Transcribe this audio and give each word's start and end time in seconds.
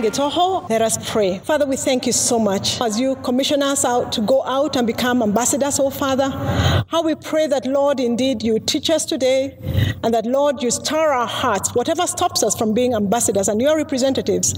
Getoho. 0.00 0.68
Let 0.70 0.80
us 0.80 1.10
pray. 1.10 1.40
Father, 1.40 1.66
we 1.66 1.76
thank 1.76 2.06
you 2.06 2.12
so 2.12 2.38
much 2.38 2.80
as 2.80 2.98
you 2.98 3.16
commission 3.16 3.62
us 3.62 3.84
out 3.84 4.12
to 4.12 4.20
go 4.20 4.42
out 4.44 4.76
and 4.76 4.86
become 4.86 5.22
ambassadors, 5.22 5.78
oh 5.78 5.90
Father. 5.90 6.30
How 6.88 7.02
we 7.02 7.14
pray 7.14 7.48
that, 7.48 7.66
Lord, 7.66 8.00
indeed 8.00 8.42
you 8.42 8.58
teach 8.60 8.88
us 8.88 9.04
today 9.04 9.58
and 10.02 10.14
that, 10.14 10.24
Lord, 10.24 10.62
you 10.62 10.70
stir 10.70 11.12
our 11.12 11.26
hearts, 11.26 11.74
whatever 11.74 12.06
stops 12.06 12.42
us 12.42 12.56
from 12.56 12.72
being 12.72 12.94
ambassadors 12.94 13.48
and 13.48 13.60
your 13.60 13.76
representatives. 13.76 14.54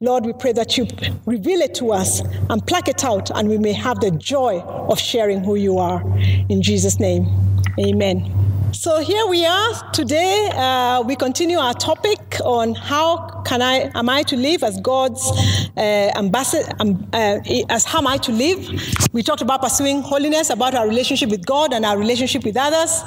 Lord, 0.00 0.26
we 0.26 0.32
pray 0.34 0.52
that 0.52 0.76
you 0.76 0.86
reveal 1.24 1.60
it 1.60 1.74
to 1.76 1.92
us 1.92 2.20
and 2.50 2.66
pluck 2.66 2.88
it 2.88 3.04
out 3.04 3.30
and 3.30 3.48
we 3.48 3.56
may 3.56 3.72
have 3.72 4.00
the 4.00 4.10
joy 4.10 4.60
of 4.60 4.98
sharing 4.98 5.42
who 5.42 5.54
you 5.54 5.78
are. 5.78 6.02
In 6.48 6.60
Jesus' 6.60 7.00
name, 7.00 7.26
amen. 7.80 8.43
So 8.74 8.98
here 8.98 9.24
we 9.26 9.46
are 9.46 9.90
today. 9.92 10.50
Uh, 10.52 11.00
we 11.06 11.14
continue 11.14 11.58
our 11.58 11.74
topic 11.74 12.18
on 12.44 12.74
how 12.74 13.42
can 13.44 13.62
I 13.62 13.88
am 13.94 14.08
I 14.08 14.24
to 14.24 14.36
live 14.36 14.64
as 14.64 14.80
God's 14.80 15.22
uh, 15.76 15.80
ambassador? 16.16 16.68
Um, 16.80 17.08
uh, 17.12 17.38
as 17.70 17.84
how 17.84 18.00
am 18.00 18.08
I 18.08 18.16
to 18.18 18.32
live? 18.32 18.68
We 19.12 19.22
talked 19.22 19.42
about 19.42 19.62
pursuing 19.62 20.02
holiness, 20.02 20.50
about 20.50 20.74
our 20.74 20.88
relationship 20.88 21.30
with 21.30 21.46
God 21.46 21.72
and 21.72 21.84
our 21.84 21.96
relationship 21.96 22.44
with 22.44 22.56
others, 22.56 23.00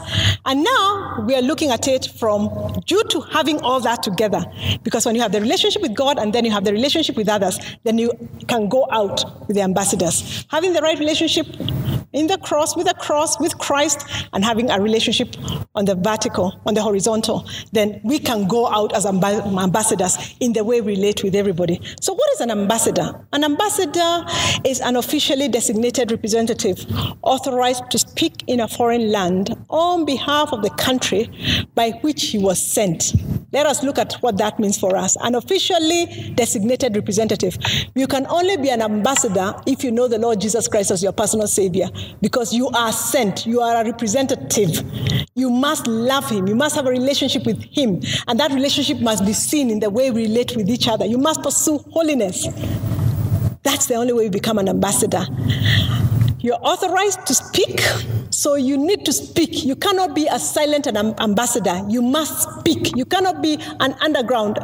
and 0.45 0.63
now 0.63 1.25
we 1.27 1.35
are 1.35 1.41
looking 1.41 1.71
at 1.71 1.85
it 1.89 2.07
from 2.17 2.47
due 2.85 3.03
to 3.09 3.19
having 3.19 3.59
all 3.59 3.81
that 3.81 4.03
together. 4.03 4.45
Because 4.83 5.05
when 5.05 5.15
you 5.15 5.21
have 5.21 5.33
the 5.33 5.41
relationship 5.41 5.81
with 5.81 5.95
God 5.95 6.17
and 6.17 6.31
then 6.31 6.45
you 6.45 6.51
have 6.51 6.63
the 6.63 6.71
relationship 6.71 7.17
with 7.17 7.27
others, 7.27 7.59
then 7.83 7.97
you 7.97 8.13
can 8.47 8.69
go 8.69 8.87
out 8.89 9.25
with 9.47 9.57
the 9.57 9.63
ambassadors. 9.63 10.45
Having 10.49 10.73
the 10.73 10.81
right 10.81 10.97
relationship 10.97 11.45
in 12.13 12.27
the 12.27 12.37
cross, 12.37 12.75
with 12.75 12.87
the 12.87 12.93
cross, 12.93 13.39
with 13.39 13.57
Christ, 13.57 14.05
and 14.33 14.43
having 14.43 14.69
a 14.69 14.79
relationship 14.79 15.35
on 15.75 15.85
the 15.85 15.95
vertical, 15.95 16.59
on 16.65 16.73
the 16.73 16.81
horizontal, 16.81 17.47
then 17.73 17.99
we 18.03 18.19
can 18.19 18.47
go 18.47 18.67
out 18.67 18.93
as 18.95 19.05
ambassadors 19.05 20.35
in 20.39 20.53
the 20.53 20.63
way 20.63 20.81
we 20.81 20.95
relate 20.95 21.23
with 21.23 21.35
everybody. 21.35 21.79
So, 22.01 22.13
what 22.13 22.29
is 22.33 22.41
an 22.41 22.51
ambassador? 22.51 23.25
An 23.33 23.43
ambassador 23.43 24.25
is 24.65 24.79
an 24.81 24.95
officially 24.95 25.47
designated 25.47 26.11
representative 26.11 26.85
authorized 27.21 27.89
to 27.91 27.99
speak 27.99 28.43
in 28.47 28.59
a 28.59 28.67
foreign 28.67 29.11
land 29.11 29.55
on 29.69 30.05
behalf 30.05 30.53
of 30.53 30.61
the 30.61 30.69
country 30.71 31.29
by 31.75 31.91
which 32.01 32.29
he 32.29 32.37
was 32.37 32.61
sent. 32.61 33.13
Let 33.57 33.65
us 33.65 33.81
look 33.81 33.97
at 33.97 34.13
what 34.21 34.37
that 34.37 34.59
means 34.59 34.77
for 34.77 34.95
us. 34.95 35.17
An 35.21 35.33
officially 35.33 36.31
designated 36.35 36.95
representative. 36.95 37.57
You 37.95 38.05
can 38.05 38.27
only 38.27 38.55
be 38.55 38.69
an 38.69 38.83
ambassador 38.83 39.55
if 39.65 39.83
you 39.83 39.89
know 39.89 40.07
the 40.07 40.19
Lord 40.19 40.39
Jesus 40.39 40.67
Christ 40.67 40.91
as 40.91 41.01
your 41.01 41.11
personal 41.11 41.47
Savior 41.47 41.87
because 42.21 42.53
you 42.53 42.67
are 42.67 42.91
sent, 42.91 43.47
you 43.47 43.61
are 43.61 43.81
a 43.81 43.83
representative. 43.83 44.83
You 45.33 45.49
must 45.49 45.87
love 45.87 46.29
Him, 46.29 46.45
you 46.45 46.53
must 46.53 46.75
have 46.75 46.85
a 46.85 46.91
relationship 46.91 47.47
with 47.47 47.59
Him, 47.63 47.99
and 48.27 48.39
that 48.39 48.51
relationship 48.51 48.99
must 48.99 49.25
be 49.25 49.33
seen 49.33 49.71
in 49.71 49.79
the 49.79 49.89
way 49.89 50.11
we 50.11 50.27
relate 50.27 50.55
with 50.55 50.69
each 50.69 50.87
other. 50.87 51.07
You 51.07 51.17
must 51.17 51.41
pursue 51.41 51.79
holiness. 51.79 52.45
That's 53.63 53.87
the 53.87 53.95
only 53.95 54.13
way 54.13 54.25
you 54.25 54.29
become 54.29 54.59
an 54.59 54.69
ambassador. 54.69 55.25
You're 56.41 56.59
authorized 56.61 57.25
to 57.25 57.33
speak, 57.33 57.81
so 58.37 58.53
you 58.53 58.77
need 58.77 59.03
to 59.05 59.11
speak. 59.11 59.65
You 59.65 59.75
cannot 59.75 60.13
be 60.13 60.27
a 60.27 60.37
silent 60.37 60.85
ambassador. 60.85 61.81
You 61.89 62.03
must 62.03 62.59
speak. 62.59 62.95
You 62.95 63.03
cannot 63.03 63.41
be 63.41 63.57
an 63.79 63.93
underground, 63.93 64.59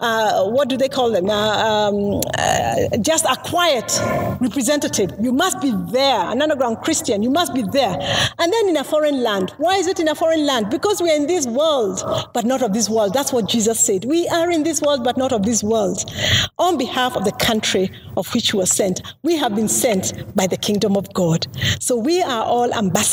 uh, 0.00 0.44
what 0.48 0.70
do 0.70 0.78
they 0.78 0.88
call 0.88 1.10
them? 1.10 1.28
Uh, 1.28 1.34
um, 1.34 2.22
uh, 2.38 2.96
just 3.02 3.26
a 3.26 3.36
quiet 3.44 4.00
representative. 4.40 5.12
You 5.20 5.32
must 5.32 5.60
be 5.60 5.70
there, 5.92 6.18
an 6.30 6.40
underground 6.40 6.78
Christian. 6.80 7.22
You 7.22 7.28
must 7.28 7.52
be 7.52 7.60
there. 7.60 7.94
And 8.38 8.50
then 8.50 8.68
in 8.70 8.78
a 8.78 8.84
foreign 8.84 9.22
land. 9.22 9.50
Why 9.58 9.76
is 9.76 9.86
it 9.86 10.00
in 10.00 10.08
a 10.08 10.14
foreign 10.14 10.46
land? 10.46 10.70
Because 10.70 11.02
we 11.02 11.10
are 11.10 11.16
in 11.16 11.26
this 11.26 11.46
world, 11.46 12.02
but 12.32 12.46
not 12.46 12.62
of 12.62 12.72
this 12.72 12.88
world. 12.88 13.12
That's 13.12 13.34
what 13.34 13.46
Jesus 13.50 13.78
said. 13.78 14.06
We 14.06 14.28
are 14.28 14.50
in 14.50 14.62
this 14.62 14.80
world, 14.80 15.04
but 15.04 15.18
not 15.18 15.34
of 15.34 15.42
this 15.42 15.62
world. 15.62 16.10
On 16.58 16.78
behalf 16.78 17.16
of 17.16 17.26
the 17.26 17.32
country 17.32 17.90
of 18.16 18.32
which 18.32 18.54
we 18.54 18.60
were 18.60 18.66
sent, 18.66 19.02
we 19.22 19.36
have 19.36 19.54
been 19.54 19.68
sent 19.68 20.34
by 20.34 20.46
the 20.46 20.56
kingdom 20.56 20.96
of 20.96 21.12
God. 21.12 21.46
So 21.80 21.96
we 21.96 22.22
are 22.22 22.44
all 22.44 22.72
ambassadors. 22.72 23.09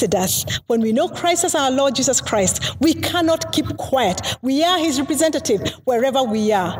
When 0.68 0.82
we 0.82 0.92
know 0.92 1.08
Christ 1.08 1.44
as 1.44 1.56
our 1.56 1.72
Lord 1.72 1.96
Jesus 1.96 2.22
Christ, 2.22 2.76
we 2.80 2.94
cannot 2.94 3.52
keep 3.52 3.66
quiet. 3.78 4.38
We 4.42 4.64
are 4.64 4.78
his 4.78 5.00
representative 5.00 5.62
wherever 5.86 6.24
we 6.24 6.52
are. 6.52 6.76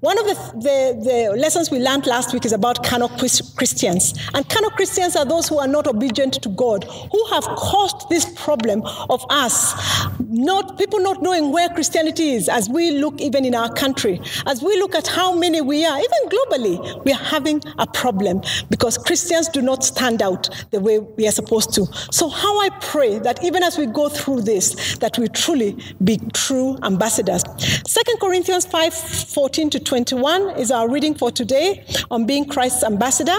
One 0.00 0.18
of 0.18 0.26
the, 0.26 0.34
the, 0.54 1.30
the 1.32 1.36
lessons 1.38 1.70
we 1.70 1.78
learned 1.78 2.06
last 2.06 2.32
week 2.32 2.44
is 2.44 2.52
about 2.52 2.84
carnal 2.84 3.08
Christians. 3.08 4.14
And 4.34 4.48
carnal 4.48 4.70
Christians 4.70 5.16
are 5.16 5.24
those 5.24 5.48
who 5.48 5.58
are 5.58 5.68
not 5.68 5.86
obedient 5.86 6.34
to 6.42 6.48
God, 6.50 6.84
who 6.84 7.24
have 7.30 7.44
caused 7.44 8.08
this 8.08 8.26
problem 8.36 8.82
of 9.10 9.24
us, 9.30 9.74
not 10.20 10.78
people 10.78 11.00
not 11.00 11.22
knowing 11.22 11.52
where 11.52 11.68
Christianity 11.68 12.30
is 12.30 12.48
as 12.48 12.68
we 12.68 12.90
look 12.92 13.20
even 13.20 13.44
in 13.44 13.54
our 13.54 13.72
country, 13.72 14.20
as 14.46 14.62
we 14.62 14.78
look 14.78 14.94
at 14.94 15.06
how 15.06 15.34
many 15.34 15.60
we 15.60 15.84
are, 15.84 15.98
even 15.98 16.28
globally, 16.28 17.04
we 17.04 17.12
are 17.12 17.24
having 17.24 17.62
a 17.78 17.86
problem 17.86 18.42
because 18.70 18.98
Christians 18.98 19.48
do 19.48 19.62
not 19.62 19.84
stand 19.84 20.22
out 20.22 20.48
the 20.70 20.80
way 20.80 20.98
we 20.98 21.26
are 21.26 21.32
supposed 21.32 21.72
to. 21.74 21.86
So, 22.10 22.28
how 22.28 22.55
I 22.60 22.70
pray 22.80 23.18
that 23.18 23.42
even 23.44 23.62
as 23.62 23.78
we 23.78 23.86
go 23.86 24.08
through 24.08 24.42
this, 24.42 24.96
that 24.98 25.18
we 25.18 25.28
truly 25.28 25.76
be 26.02 26.18
true 26.32 26.78
ambassadors. 26.82 27.42
Second 27.86 28.20
Corinthians 28.20 28.66
5 28.66 28.92
14 28.94 29.70
to 29.70 29.80
21 29.80 30.50
is 30.58 30.70
our 30.70 30.88
reading 30.88 31.14
for 31.14 31.30
today 31.30 31.84
on 32.10 32.26
being 32.26 32.46
Christ's 32.46 32.84
ambassador. 32.84 33.36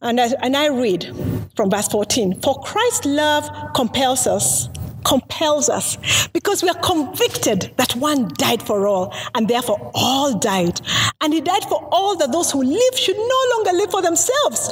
And 0.00 0.20
I, 0.20 0.32
and 0.42 0.56
I 0.56 0.68
read 0.68 1.12
from 1.56 1.70
verse 1.70 1.88
14 1.88 2.40
For 2.40 2.60
Christ's 2.62 3.06
love 3.06 3.50
compels 3.74 4.26
us 4.26 4.68
compels 5.04 5.68
us 5.68 6.28
because 6.28 6.62
we 6.62 6.68
are 6.68 6.80
convicted 6.80 7.72
that 7.76 7.94
one 7.96 8.28
died 8.34 8.62
for 8.62 8.86
all 8.86 9.14
and 9.34 9.48
therefore 9.48 9.90
all 9.94 10.38
died. 10.38 10.80
And 11.20 11.32
he 11.32 11.40
died 11.40 11.64
for 11.64 11.88
all 11.90 12.16
that 12.16 12.32
those 12.32 12.50
who 12.50 12.62
live 12.62 12.98
should 12.98 13.16
no 13.16 13.56
longer 13.56 13.72
live 13.72 13.90
for 13.90 14.02
themselves, 14.02 14.70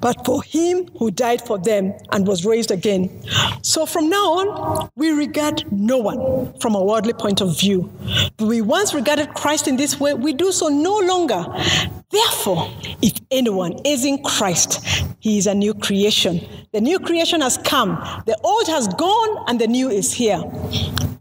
but 0.00 0.24
for 0.24 0.42
him 0.42 0.88
who 0.98 1.10
died 1.10 1.40
for 1.40 1.58
them 1.58 1.94
and 2.12 2.26
was 2.26 2.44
raised 2.44 2.70
again. 2.70 3.22
So 3.62 3.86
from 3.86 4.08
now 4.08 4.32
on, 4.32 4.90
we 4.96 5.10
regard 5.10 5.64
no 5.72 5.98
one 5.98 6.52
from 6.60 6.74
a 6.74 6.82
worldly 6.82 7.14
point 7.14 7.40
of 7.40 7.58
view. 7.58 7.90
We 8.40 8.60
once 8.60 8.94
regarded 8.94 9.34
Christ 9.34 9.66
in 9.66 9.76
this 9.76 9.98
way, 9.98 10.14
we 10.14 10.32
do 10.32 10.52
so 10.52 10.68
no 10.68 10.96
longer. 10.96 11.44
Therefore, 12.08 12.70
if 13.02 13.14
anyone 13.32 13.80
is 13.84 14.04
in 14.04 14.22
Christ, 14.22 14.80
he 15.18 15.38
is 15.38 15.48
a 15.48 15.54
new 15.54 15.74
creation. 15.74 16.40
The 16.72 16.80
new 16.80 17.00
creation 17.00 17.40
has 17.40 17.58
come, 17.58 17.96
the 18.26 18.38
old 18.44 18.68
has 18.68 18.86
gone, 18.94 19.44
and 19.48 19.60
the 19.60 19.66
new 19.66 19.90
is 19.90 20.12
here. 20.12 20.40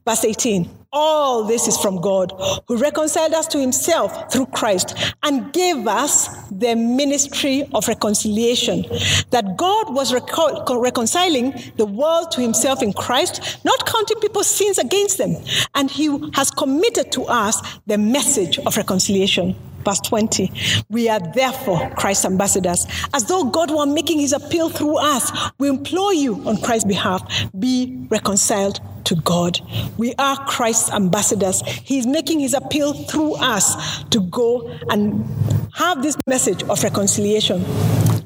Verse 0.07 0.23
18 0.23 0.69
All 0.93 1.43
this 1.43 1.67
is 1.67 1.77
from 1.77 1.99
God, 1.99 2.31
who 2.69 2.77
reconciled 2.77 3.33
us 3.33 3.45
to 3.47 3.59
himself 3.59 4.31
through 4.31 4.45
Christ 4.45 4.95
and 5.21 5.51
gave 5.51 5.85
us 5.85 6.29
the 6.49 6.75
ministry 6.75 7.67
of 7.73 7.89
reconciliation. 7.89 8.85
That 9.31 9.57
God 9.57 9.93
was 9.93 10.13
reco- 10.13 10.81
reconciling 10.81 11.61
the 11.75 11.85
world 11.85 12.31
to 12.31 12.41
himself 12.41 12.81
in 12.81 12.93
Christ, 12.93 13.59
not 13.65 13.85
counting 13.85 14.21
people's 14.21 14.47
sins 14.49 14.77
against 14.77 15.17
them. 15.17 15.35
And 15.75 15.91
he 15.91 16.07
has 16.35 16.51
committed 16.51 17.11
to 17.11 17.25
us 17.25 17.79
the 17.85 17.97
message 17.97 18.59
of 18.59 18.77
reconciliation 18.77 19.57
verse 19.87 20.01
20. 20.01 20.51
We 20.89 21.07
are 21.07 21.21
therefore 21.33 21.89
Christ's 21.91 22.25
ambassadors. 22.25 22.85
As 23.13 23.23
though 23.25 23.45
God 23.45 23.71
were 23.71 23.85
making 23.85 24.19
his 24.19 24.33
appeal 24.33 24.69
through 24.69 24.97
us, 24.97 25.31
we 25.59 25.69
implore 25.69 26.13
you 26.13 26.35
on 26.45 26.57
Christ's 26.57 26.87
behalf 26.87 27.23
be 27.57 28.05
reconciled 28.09 28.81
to 29.05 29.15
God. 29.15 29.61
We 29.97 30.13
are 30.19 30.35
Christ's 30.45 30.91
ambassadors. 30.91 31.61
He's 31.61 32.05
making 32.05 32.41
his 32.41 32.53
appeal 32.53 32.93
through 33.05 33.35
us 33.35 34.03
to 34.09 34.19
go 34.19 34.67
and 34.89 35.25
have 35.73 36.03
this 36.03 36.17
message 36.27 36.63
of 36.63 36.83
reconciliation. 36.83 37.63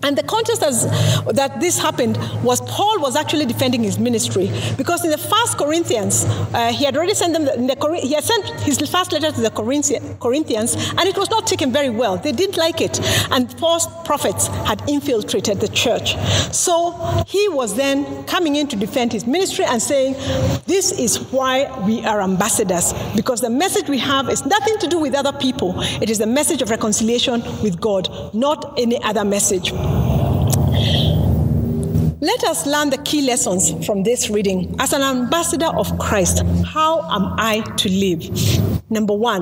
And 0.04 0.18
the 0.18 0.24
context 0.24 0.64
as, 0.64 0.86
that 1.34 1.60
this 1.60 1.78
happened 1.78 2.18
was 2.44 2.62
Paul 2.62 3.00
was 3.00 3.16
actually 3.16 3.46
defending 3.46 3.84
his 3.84 4.00
ministry 4.00 4.52
because 4.78 5.04
in 5.06 5.12
the 5.12 5.18
first 5.18 5.58
Corinthians, 5.58 6.26
uh, 6.26 6.72
he 6.74 6.86
had 6.86 6.96
already 6.98 7.14
sent 7.14 7.34
them, 7.34 7.46
the, 7.46 7.76
the, 7.76 8.00
he 8.02 8.14
had 8.14 8.24
sent 8.24 8.50
his 8.62 8.80
first 8.90 9.12
letter 9.12 9.32
to 9.32 9.42
the 9.42 9.52
Corinthians, 9.52 10.76
and 10.76 11.02
it 11.02 11.18
was 11.18 11.30
not 11.30 11.46
taken 11.48 11.72
very 11.72 11.90
well. 11.90 12.18
They 12.18 12.32
didn't 12.32 12.58
like 12.58 12.82
it, 12.82 13.00
and 13.32 13.52
false 13.60 13.88
prophets 14.06 14.48
had 14.48 14.82
infiltrated 14.90 15.60
the 15.60 15.68
church. 15.68 16.16
So 16.54 17.24
he 17.28 17.48
was 17.50 17.76
then 17.76 18.24
coming 18.26 18.56
in 18.56 18.68
to 18.70 18.76
defend 18.76 19.14
his 19.14 19.26
ministry 19.26 19.66
and 19.66 19.82
saying, 19.82 20.14
This 20.66 20.92
is 20.92 21.20
why 21.32 21.72
we 21.86 22.04
are 22.06 22.22
ambassadors, 22.22 22.94
because 23.16 23.42
the 23.42 23.50
message 23.50 23.88
we 23.88 24.00
have 24.00 24.30
is 24.30 24.46
nothing 24.46 24.78
to 24.80 24.88
do 24.88 25.00
with 25.00 25.14
other 25.14 25.34
people. 25.34 25.74
It 26.02 26.10
is 26.10 26.18
the 26.18 26.28
message 26.28 26.62
of 26.62 26.70
reconciliation 26.70 27.42
with 27.62 27.80
God, 27.80 28.10
not 28.34 28.80
any 28.80 29.02
other 29.04 29.24
message. 29.24 29.72
Let 32.24 32.44
us 32.44 32.68
learn 32.68 32.92
the 32.92 33.00
key 33.00 33.24
lessons 33.24 33.84
from 33.84 34.04
this 34.04 34.30
reading. 34.30 34.76
As 34.80 34.94
an 34.94 35.02
ambassador 35.02 35.66
of 35.76 35.98
Christ, 35.98 36.44
how 36.64 37.02
am 37.10 37.34
I 37.40 37.62
to 37.78 37.90
live? 37.90 38.22
Number 38.92 39.16
one, 39.16 39.42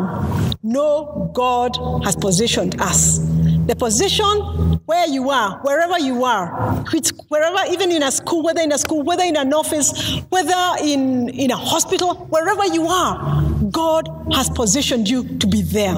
know 0.64 1.30
God 1.34 1.78
has 2.06 2.16
positioned 2.16 2.80
us. 2.80 3.20
The 3.68 3.76
position 3.78 4.80
where 4.86 5.06
you 5.08 5.30
are, 5.30 5.60
wherever 5.64 6.00
you 6.00 6.24
are, 6.24 6.82
wherever, 7.28 7.70
even 7.70 7.92
in 7.92 8.02
a 8.02 8.12
school, 8.12 8.44
whether 8.44 8.62
in 8.62 8.72
a 8.72 8.78
school, 8.78 9.04
whether 9.04 9.24
in 9.24 9.36
an 9.36 9.54
office, 9.54 10.16
whether 10.30 10.82
in, 10.82 11.28
in 11.30 11.52
a 11.52 11.58
hospital, 11.58 12.16
wherever 12.30 12.66
you 12.68 12.88
are, 12.88 13.44
God 13.72 14.08
has 14.32 14.50
positioned 14.50 15.10
you 15.10 15.38
to 15.40 15.48
be 15.48 15.62
there. 15.64 15.98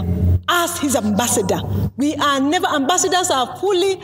as 0.51 0.77
his 0.79 0.95
ambassador. 0.95 1.61
We 1.97 2.15
are 2.15 2.39
never 2.39 2.67
ambassadors 2.67 3.31
are 3.31 3.55
fully 3.57 3.95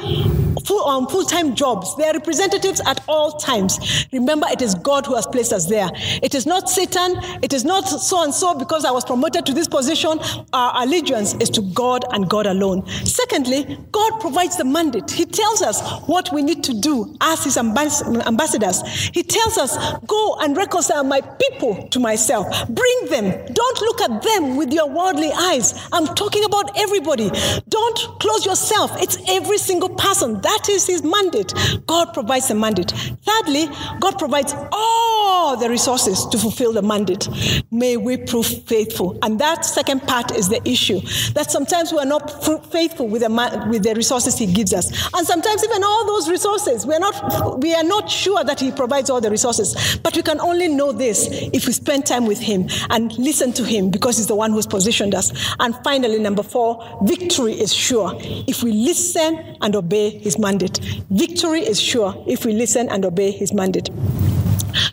full 0.65 0.87
um, 0.87 1.07
full-time 1.07 1.55
jobs. 1.55 1.95
They 1.95 2.05
are 2.05 2.13
representatives 2.13 2.81
at 2.85 3.03
all 3.07 3.31
times. 3.31 4.07
Remember, 4.11 4.47
it 4.49 4.61
is 4.61 4.75
God 4.75 5.05
who 5.05 5.15
has 5.15 5.25
placed 5.27 5.53
us 5.53 5.67
there. 5.67 5.89
It 6.23 6.35
is 6.35 6.45
not 6.45 6.69
Satan. 6.69 7.15
It 7.41 7.53
is 7.53 7.63
not 7.63 7.87
so 7.87 8.23
and 8.23 8.33
so 8.33 8.57
because 8.57 8.85
I 8.85 8.91
was 8.91 9.05
promoted 9.05 9.45
to 9.45 9.53
this 9.53 9.67
position. 9.67 10.19
Our 10.53 10.83
allegiance 10.83 11.33
is 11.35 11.49
to 11.51 11.61
God 11.73 12.05
and 12.11 12.29
God 12.29 12.47
alone. 12.47 12.87
Secondly, 12.87 13.77
God 13.91 14.19
provides 14.19 14.57
the 14.57 14.65
mandate. 14.65 15.11
He 15.11 15.25
tells 15.25 15.61
us 15.61 15.81
what 16.07 16.31
we 16.33 16.41
need 16.41 16.63
to 16.65 16.73
do 16.79 17.15
as 17.21 17.43
his 17.43 17.57
ambassadors. 17.57 18.81
He 19.13 19.23
tells 19.23 19.57
us, 19.57 19.77
go 20.05 20.37
and 20.39 20.55
reconcile 20.55 21.03
my 21.03 21.21
people 21.21 21.87
to 21.89 21.99
myself. 21.99 22.47
Bring 22.69 23.05
them. 23.09 23.25
Don't 23.53 23.81
look 23.81 24.01
at 24.01 24.21
them 24.21 24.57
with 24.57 24.73
your 24.73 24.89
worldly 24.89 25.31
eyes. 25.31 25.87
I'm 25.91 26.07
talking 26.15 26.43
about 26.43 26.77
everybody. 26.77 27.31
Don't 27.69 28.19
close 28.19 28.45
yourself. 28.45 29.01
It's 29.01 29.17
every 29.27 29.57
single 29.57 29.89
person. 29.89 30.39
That 30.47 30.69
is 30.69 30.87
his 30.87 31.03
mandate. 31.03 31.53
God 31.87 32.13
provides 32.13 32.47
the 32.47 32.55
mandate. 32.55 32.91
Thirdly, 32.91 33.67
God 33.99 34.17
provides 34.17 34.55
all 34.71 35.57
the 35.57 35.69
resources 35.69 36.25
to 36.27 36.37
fulfill 36.37 36.71
the 36.71 36.81
mandate. 36.81 37.27
May 37.69 37.97
we 37.97 38.15
prove 38.15 38.45
faithful. 38.63 39.19
And 39.23 39.39
that 39.39 39.65
second 39.65 40.03
part 40.03 40.31
is 40.31 40.47
the 40.47 40.65
issue 40.65 41.01
that 41.33 41.51
sometimes 41.51 41.91
we 41.91 41.99
are 41.99 42.05
not 42.05 42.45
faithful 42.71 43.09
with 43.09 43.23
the, 43.23 43.67
with 43.69 43.83
the 43.83 43.93
resources 43.93 44.37
he 44.37 44.45
gives 44.45 44.73
us. 44.73 44.89
And 45.13 45.27
sometimes 45.27 45.65
even 45.65 45.83
all 45.83 46.05
those 46.07 46.29
resources, 46.29 46.85
we 46.85 46.93
are 46.93 46.99
not 47.01 47.59
we 47.59 47.75
are 47.75 47.83
not 47.83 48.09
sure 48.09 48.41
that 48.45 48.61
he 48.61 48.71
provides 48.71 49.09
all 49.09 49.19
the 49.19 49.29
resources. 49.29 49.97
But 50.01 50.15
we 50.15 50.21
can 50.21 50.39
only 50.39 50.69
know 50.69 50.93
this 50.93 51.27
if 51.51 51.67
we 51.67 51.73
spend 51.73 52.05
time 52.05 52.25
with 52.25 52.39
him 52.39 52.69
and 52.89 53.11
listen 53.17 53.51
to 53.53 53.65
him 53.65 53.89
because 53.89 54.15
he's 54.15 54.27
the 54.27 54.35
one 54.35 54.51
who's 54.51 54.67
positioned 54.67 55.13
us. 55.13 55.53
And 55.59 55.75
finally, 55.83 56.19
number 56.19 56.43
four, 56.43 56.99
victory 57.03 57.51
is 57.51 57.73
sure 57.73 58.13
if 58.21 58.63
we 58.63 58.71
listen 58.71 59.57
and 59.61 59.75
obey 59.75 60.11
his 60.11 60.36
mandate. 60.39 60.79
Victory 61.09 61.61
is 61.61 61.79
sure 61.79 62.23
if 62.27 62.45
we 62.45 62.53
listen 62.53 62.89
and 62.89 63.05
obey 63.05 63.31
his 63.31 63.53
mandate. 63.53 63.89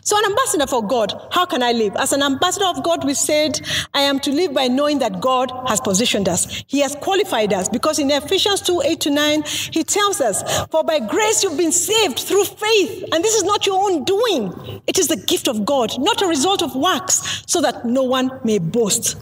So, 0.01 0.17
an 0.17 0.25
ambassador 0.25 0.67
for 0.67 0.85
God, 0.85 1.13
how 1.31 1.45
can 1.45 1.61
I 1.63 1.71
live? 1.71 1.95
As 1.95 2.13
an 2.13 2.23
ambassador 2.23 2.65
of 2.65 2.83
God, 2.83 3.03
we 3.05 3.13
said, 3.13 3.59
I 3.93 4.01
am 4.01 4.19
to 4.21 4.31
live 4.31 4.53
by 4.53 4.67
knowing 4.67 4.99
that 4.99 5.19
God 5.21 5.51
has 5.67 5.79
positioned 5.81 6.27
us. 6.29 6.63
He 6.67 6.79
has 6.79 6.95
qualified 6.95 7.53
us 7.53 7.69
because 7.69 7.99
in 7.99 8.11
Ephesians 8.11 8.61
2 8.61 8.81
8 8.85 9.01
to 9.01 9.09
9, 9.09 9.43
he 9.71 9.83
tells 9.83 10.21
us, 10.21 10.65
For 10.67 10.83
by 10.83 10.99
grace 10.99 11.43
you've 11.43 11.57
been 11.57 11.71
saved 11.71 12.19
through 12.19 12.45
faith, 12.45 13.03
and 13.11 13.23
this 13.23 13.35
is 13.35 13.43
not 13.43 13.65
your 13.65 13.83
own 13.83 14.03
doing. 14.03 14.81
It 14.87 14.97
is 14.97 15.07
the 15.07 15.17
gift 15.17 15.47
of 15.47 15.65
God, 15.65 15.97
not 15.99 16.21
a 16.21 16.27
result 16.27 16.61
of 16.61 16.75
works, 16.75 17.43
so 17.47 17.61
that 17.61 17.85
no 17.85 18.03
one 18.03 18.39
may 18.43 18.59
boast. 18.59 19.17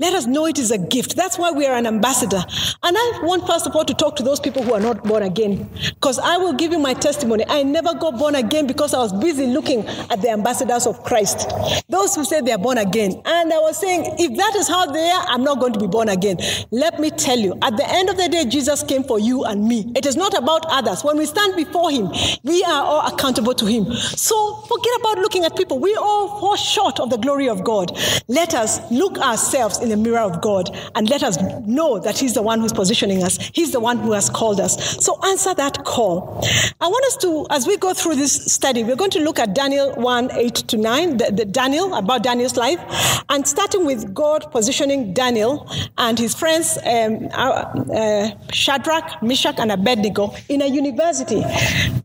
Let 0.00 0.12
us 0.12 0.26
know 0.26 0.46
it 0.46 0.58
is 0.58 0.72
a 0.72 0.78
gift. 0.78 1.14
That's 1.14 1.38
why 1.38 1.52
we 1.52 1.66
are 1.66 1.76
an 1.76 1.86
ambassador. 1.86 2.42
And 2.82 2.96
I 2.98 3.20
want, 3.22 3.46
first 3.46 3.64
of 3.68 3.76
all, 3.76 3.84
to 3.84 3.94
talk 3.94 4.16
to 4.16 4.24
those 4.24 4.40
people 4.40 4.60
who 4.60 4.74
are 4.74 4.80
not 4.80 5.04
born 5.04 5.22
again. 5.22 5.70
Because 5.90 6.18
I 6.18 6.36
will 6.36 6.52
give 6.52 6.72
you 6.72 6.80
my 6.80 6.94
testimony. 6.94 7.44
I 7.48 7.62
never 7.62 7.94
got 7.94 8.18
born 8.18 8.34
again 8.34 8.66
because 8.66 8.92
I 8.92 8.98
was 8.98 9.12
busy 9.12 9.46
looking 9.46 9.86
at 9.86 10.20
the 10.20 10.30
ambassadors 10.30 10.88
of 10.88 11.04
Christ. 11.04 11.48
Those 11.88 12.16
who 12.16 12.24
say 12.24 12.40
they 12.40 12.50
are 12.50 12.58
born 12.58 12.78
again. 12.78 13.22
And 13.24 13.52
I 13.52 13.58
was 13.58 13.78
saying, 13.78 14.16
if 14.18 14.36
that 14.36 14.56
is 14.56 14.66
how 14.66 14.86
they 14.86 15.10
are, 15.10 15.26
I'm 15.28 15.44
not 15.44 15.60
going 15.60 15.74
to 15.74 15.78
be 15.78 15.86
born 15.86 16.08
again. 16.08 16.38
Let 16.72 16.98
me 16.98 17.10
tell 17.10 17.38
you, 17.38 17.56
at 17.62 17.76
the 17.76 17.88
end 17.88 18.10
of 18.10 18.16
the 18.16 18.28
day, 18.28 18.46
Jesus 18.46 18.82
came 18.82 19.04
for 19.04 19.20
you 19.20 19.44
and 19.44 19.64
me. 19.64 19.92
It 19.94 20.06
is 20.06 20.16
not 20.16 20.34
about 20.36 20.66
others. 20.70 21.04
When 21.04 21.16
we 21.18 21.24
stand 21.24 21.54
before 21.54 21.92
Him, 21.92 22.10
we 22.42 22.64
are 22.64 22.82
all 22.82 23.06
accountable 23.14 23.54
to 23.54 23.66
Him. 23.66 23.92
So 23.94 24.56
forget 24.62 24.92
about 24.98 25.18
looking 25.18 25.44
at 25.44 25.56
people. 25.56 25.78
We 25.78 25.94
all 25.94 26.40
fall 26.40 26.56
short 26.56 26.98
of 26.98 27.10
the 27.10 27.18
glory 27.18 27.48
of 27.48 27.62
God. 27.62 27.96
Let 28.26 28.54
us 28.54 28.80
look 28.90 29.18
ourselves 29.18 29.84
in 29.84 29.92
the 29.94 30.02
mirror 30.10 30.20
of 30.20 30.40
God 30.40 30.76
and 30.94 31.08
let 31.08 31.22
us 31.22 31.40
know 31.66 31.98
that 32.00 32.18
He's 32.18 32.34
the 32.34 32.42
one 32.42 32.60
who's 32.60 32.72
positioning 32.72 33.22
us. 33.22 33.38
He's 33.52 33.72
the 33.72 33.80
one 33.80 33.98
who 33.98 34.12
has 34.12 34.28
called 34.28 34.60
us. 34.60 35.04
So 35.04 35.18
answer 35.24 35.54
that 35.54 35.84
call. 35.84 36.40
I 36.80 36.88
want 36.88 37.04
us 37.06 37.16
to, 37.18 37.46
as 37.50 37.66
we 37.66 37.76
go 37.76 37.94
through 37.94 38.16
this 38.16 38.52
study, 38.52 38.82
we're 38.82 38.96
going 38.96 39.10
to 39.12 39.20
look 39.20 39.38
at 39.38 39.54
Daniel 39.54 39.92
1 39.94 40.32
8 40.32 40.54
to 40.54 40.76
9, 40.76 41.16
the, 41.16 41.32
the 41.32 41.44
Daniel, 41.44 41.94
about 41.94 42.22
Daniel's 42.22 42.56
life, 42.56 42.80
and 43.28 43.46
starting 43.46 43.86
with 43.86 44.12
God 44.12 44.50
positioning 44.50 45.14
Daniel 45.14 45.70
and 45.98 46.18
his 46.18 46.34
friends, 46.34 46.78
um, 46.84 47.28
uh, 47.32 47.64
uh, 47.94 48.30
Shadrach, 48.52 49.22
Meshach, 49.22 49.58
and 49.58 49.70
Abednego, 49.70 50.34
in 50.48 50.62
a 50.62 50.66
university. 50.66 51.42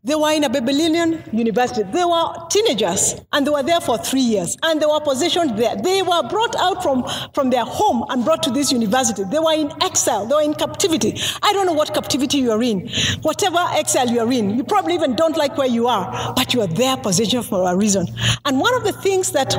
They 0.04 0.16
were 0.16 0.32
in 0.32 0.44
a 0.44 0.50
Babylonian 0.50 1.24
university. 1.32 1.84
They 1.84 2.06
were 2.06 2.34
teenagers, 2.50 3.16
and 3.34 3.46
they 3.46 3.52
were 3.52 3.64
there 3.64 3.82
for 3.82 3.98
three 3.98 4.22
years, 4.22 4.58
and 4.64 4.82
they 4.82 4.86
were 4.86 5.02
positioned 5.02 5.58
there. 5.58 5.76
They 5.76 6.02
were 6.02 6.28
brought 6.30 6.56
out 6.56 6.82
from, 6.82 7.04
from 7.34 7.50
their 7.50 7.66
home 7.70 8.06
and 8.10 8.26
brought 8.26 8.44
to 8.44 8.52
this 8.52 8.72
university. 8.72 9.24
They 9.24 9.40
were 9.40 9.54
in 9.54 9.72
exile, 9.82 10.26
they 10.26 10.36
were 10.36 10.42
in 10.42 10.54
captivity. 10.54 11.20
I 11.42 11.54
don't 11.54 11.66
know 11.66 11.74
what 11.74 11.94
captivity 11.94 12.40
you 12.40 12.52
are 12.52 12.62
in. 12.64 12.90
Whatever 13.22 13.60
exile 13.72 14.10
you 14.10 14.20
are 14.20 14.32
in, 14.32 14.58
you 14.58 14.64
probably 14.64 14.94
even 14.96 15.16
don't 15.16 15.38
like 15.38 15.58
where 15.58 15.68
you 15.68 15.88
are, 15.88 16.34
but 16.36 16.54
you 16.54 16.62
are 16.62 16.68
there 16.68 16.98
positioned 16.98 17.46
for 17.46 17.72
a 17.72 17.76
reason. 17.76 18.08
And 18.46 18.60
one 18.60 18.74
of 18.76 18.84
the 18.84 18.94
things 18.94 19.32
that 19.32 19.56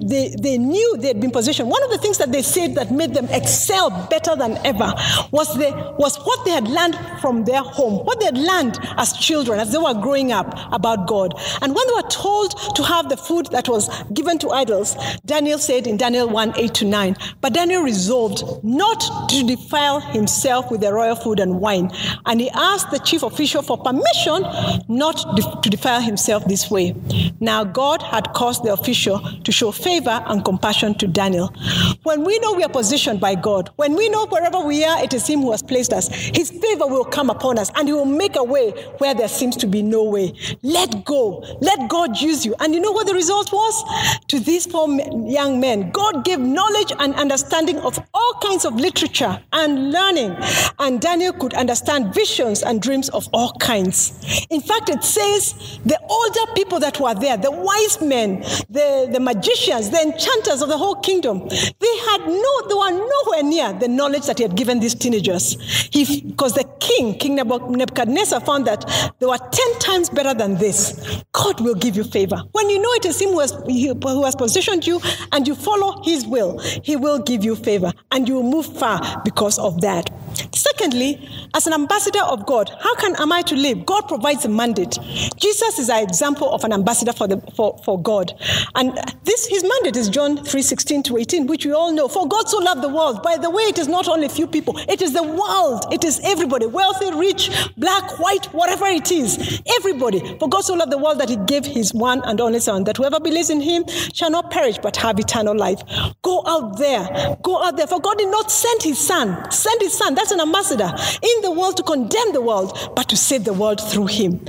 they, 0.00 0.34
they 0.40 0.58
knew 0.58 0.96
they 0.98 1.08
had 1.08 1.20
been 1.20 1.30
positioned, 1.30 1.70
one 1.70 1.82
of 1.82 1.90
the 1.90 1.98
things 1.98 2.18
that 2.18 2.32
they 2.32 2.42
said 2.42 2.74
that 2.74 2.90
made 2.90 3.14
them 3.14 3.26
excel 3.30 3.90
better 4.08 4.36
than 4.36 4.58
ever 4.64 4.92
was, 5.30 5.54
the, 5.54 5.94
was 5.98 6.18
what 6.18 6.44
they 6.44 6.50
had 6.50 6.68
learned 6.68 6.98
from 7.20 7.44
their 7.44 7.62
home, 7.62 8.04
what 8.04 8.20
they 8.20 8.26
had 8.26 8.38
learned 8.38 8.78
as 8.96 9.12
children 9.14 9.58
as 9.58 9.72
they 9.72 9.78
were 9.78 9.94
growing 9.94 10.32
up 10.32 10.54
about 10.72 11.06
God. 11.06 11.34
And 11.62 11.74
when 11.74 11.86
they 11.86 11.94
were 11.94 12.08
told 12.08 12.54
to 12.76 12.82
have 12.82 13.08
the 13.08 13.16
food 13.16 13.46
that 13.46 13.68
was 13.68 13.88
given 14.12 14.38
to 14.38 14.50
idols, 14.50 14.96
Daniel 15.24 15.58
said 15.58 15.86
in 15.86 15.96
Daniel 15.96 16.28
1 16.28 16.54
8 16.56 16.74
to 16.74 16.84
9, 16.84 17.16
but 17.40 17.53
Daniel 17.54 17.82
resolved 17.82 18.42
not 18.64 19.00
to 19.30 19.46
defile 19.46 20.00
himself 20.00 20.72
with 20.72 20.80
the 20.80 20.92
royal 20.92 21.14
food 21.14 21.38
and 21.38 21.60
wine. 21.60 21.88
And 22.26 22.40
he 22.40 22.50
asked 22.50 22.90
the 22.90 22.98
chief 22.98 23.22
official 23.22 23.62
for 23.62 23.78
permission 23.78 24.42
not 24.88 25.18
to 25.62 25.70
defile 25.70 26.00
himself 26.00 26.44
this 26.46 26.68
way. 26.68 26.96
Now, 27.38 27.62
God 27.62 28.02
had 28.02 28.32
caused 28.34 28.64
the 28.64 28.72
official 28.72 29.20
to 29.44 29.52
show 29.52 29.70
favor 29.70 30.20
and 30.26 30.44
compassion 30.44 30.94
to 30.96 31.06
Daniel. 31.06 31.54
When 32.02 32.24
we 32.24 32.40
know 32.40 32.54
we 32.54 32.64
are 32.64 32.68
positioned 32.68 33.20
by 33.20 33.36
God, 33.36 33.70
when 33.76 33.94
we 33.94 34.08
know 34.08 34.26
wherever 34.26 34.58
we 34.58 34.84
are, 34.84 35.00
it 35.04 35.14
is 35.14 35.24
Him 35.28 35.42
who 35.42 35.52
has 35.52 35.62
placed 35.62 35.92
us, 35.92 36.08
His 36.08 36.50
favor 36.50 36.88
will 36.88 37.04
come 37.04 37.30
upon 37.30 37.60
us 37.60 37.70
and 37.76 37.86
He 37.86 37.94
will 37.94 38.04
make 38.04 38.34
a 38.34 38.42
way 38.42 38.72
where 38.98 39.14
there 39.14 39.28
seems 39.28 39.56
to 39.58 39.68
be 39.68 39.80
no 39.80 40.02
way. 40.02 40.32
Let 40.64 41.04
go. 41.04 41.44
Let 41.60 41.88
God 41.88 42.20
use 42.20 42.44
you. 42.44 42.56
And 42.58 42.74
you 42.74 42.80
know 42.80 42.90
what 42.90 43.06
the 43.06 43.14
result 43.14 43.52
was? 43.52 44.20
To 44.26 44.40
these 44.40 44.66
four 44.66 44.88
young 45.28 45.60
men, 45.60 45.92
God 45.92 46.24
gave 46.24 46.40
knowledge 46.40 46.92
and 46.98 47.14
understanding 47.14 47.43
of 47.52 47.98
all 48.14 48.34
kinds 48.42 48.64
of 48.64 48.74
literature 48.74 49.40
and 49.52 49.92
learning. 49.92 50.36
And 50.78 51.00
Daniel 51.00 51.32
could 51.32 51.54
understand 51.54 52.14
visions 52.14 52.62
and 52.62 52.80
dreams 52.80 53.08
of 53.10 53.28
all 53.32 53.52
kinds. 53.54 54.46
In 54.50 54.60
fact, 54.60 54.88
it 54.88 55.04
says 55.04 55.54
the 55.84 55.98
older 56.08 56.52
people 56.54 56.80
that 56.80 57.00
were 57.00 57.14
there, 57.14 57.36
the 57.36 57.50
wise 57.50 58.00
men, 58.00 58.40
the, 58.70 59.08
the 59.12 59.20
magicians, 59.20 59.90
the 59.90 60.00
enchanters 60.00 60.62
of 60.62 60.68
the 60.68 60.78
whole 60.78 60.96
kingdom, 60.96 61.48
they 61.48 61.96
had 62.08 62.26
no, 62.26 62.68
they 62.68 62.74
were 62.74 62.90
nowhere 62.90 63.42
near 63.42 63.72
the 63.72 63.88
knowledge 63.88 64.26
that 64.26 64.38
he 64.38 64.44
had 64.44 64.56
given 64.56 64.80
these 64.80 64.94
teenagers. 64.94 65.56
He, 65.90 66.22
Because 66.22 66.54
the 66.54 66.64
king, 66.80 67.16
King 67.18 67.36
Nebuchadnezzar, 67.36 68.40
found 68.40 68.66
that 68.66 68.84
they 69.18 69.26
were 69.26 69.38
10 69.38 69.78
times 69.78 70.10
better 70.10 70.34
than 70.34 70.56
this. 70.56 71.22
God 71.32 71.60
will 71.60 71.74
give 71.74 71.96
you 71.96 72.04
favor. 72.04 72.36
When 72.52 72.68
you 72.70 72.80
know 72.80 72.92
it 72.92 73.04
is 73.04 73.20
him 73.20 73.30
who 73.30 73.40
has, 73.40 73.52
who 73.52 74.24
has 74.24 74.36
positioned 74.36 74.86
you 74.86 75.00
and 75.32 75.46
you 75.46 75.54
follow 75.54 76.02
his 76.02 76.26
will, 76.26 76.58
he 76.58 76.96
will 76.96 77.18
give 77.18 77.33
you 77.42 77.56
favor 77.56 77.92
and 78.12 78.28
you 78.28 78.34
will 78.34 78.50
move 78.50 78.66
far 78.78 79.22
because 79.24 79.58
of 79.58 79.80
that. 79.80 80.10
Secondly, 80.54 81.28
as 81.54 81.66
an 81.66 81.72
ambassador 81.72 82.22
of 82.22 82.46
God, 82.46 82.70
how 82.80 82.94
can 82.96 83.16
am 83.16 83.32
I 83.32 83.42
to 83.42 83.56
live? 83.56 83.86
God 83.86 84.02
provides 84.02 84.44
a 84.44 84.48
mandate. 84.48 84.98
Jesus 85.36 85.78
is 85.78 85.88
an 85.88 86.02
example 86.02 86.50
of 86.50 86.64
an 86.64 86.72
ambassador 86.72 87.12
for, 87.12 87.26
the, 87.26 87.40
for, 87.56 87.80
for 87.84 88.00
God. 88.00 88.32
And 88.74 88.96
this 89.24 89.46
his 89.46 89.62
mandate 89.62 89.96
is 89.96 90.08
John 90.08 90.44
3 90.44 90.62
16 90.62 91.02
to 91.04 91.16
18, 91.16 91.46
which 91.46 91.64
we 91.64 91.72
all 91.72 91.92
know. 91.92 92.08
For 92.08 92.26
God 92.26 92.48
so 92.48 92.58
loved 92.58 92.82
the 92.82 92.88
world. 92.88 93.22
By 93.22 93.36
the 93.36 93.50
way, 93.50 93.64
it 93.64 93.78
is 93.78 93.88
not 93.88 94.08
only 94.08 94.28
few 94.28 94.46
people, 94.46 94.78
it 94.88 95.00
is 95.00 95.12
the 95.12 95.22
world. 95.22 95.92
It 95.92 96.04
is 96.04 96.20
everybody, 96.24 96.66
wealthy, 96.66 97.10
rich, 97.12 97.50
black, 97.76 98.18
white, 98.18 98.46
whatever 98.52 98.86
it 98.86 99.10
is. 99.10 99.62
Everybody. 99.76 100.36
For 100.38 100.48
God 100.48 100.62
so 100.62 100.74
loved 100.74 100.92
the 100.92 100.98
world 100.98 101.20
that 101.20 101.28
he 101.28 101.36
gave 101.36 101.64
his 101.64 101.94
one 101.94 102.22
and 102.24 102.40
only 102.40 102.60
son, 102.60 102.84
that 102.84 102.96
whoever 102.96 103.20
believes 103.20 103.50
in 103.50 103.60
him 103.60 103.84
shall 104.12 104.30
not 104.30 104.50
perish 104.50 104.78
but 104.78 104.96
have 104.96 105.18
eternal 105.18 105.56
life. 105.56 105.80
Go 106.22 106.42
out 106.46 106.78
there. 106.78 107.04
Go 107.42 107.62
out 107.62 107.76
there. 107.76 107.86
For 107.86 108.00
God 108.00 108.18
did 108.18 108.30
not 108.30 108.50
send 108.50 108.82
his 108.82 108.98
son. 108.98 109.50
Send 109.50 109.80
his 109.80 109.96
son. 109.96 110.14
That's 110.14 110.30
an 110.30 110.40
ambassador 110.40 110.90
in 111.22 111.42
the 111.42 111.50
world 111.50 111.76
to 111.78 111.82
condemn 111.82 112.32
the 112.32 112.40
world, 112.40 112.92
but 112.94 113.08
to 113.08 113.16
save 113.16 113.44
the 113.44 113.52
world 113.52 113.80
through 113.80 114.06
him. 114.06 114.44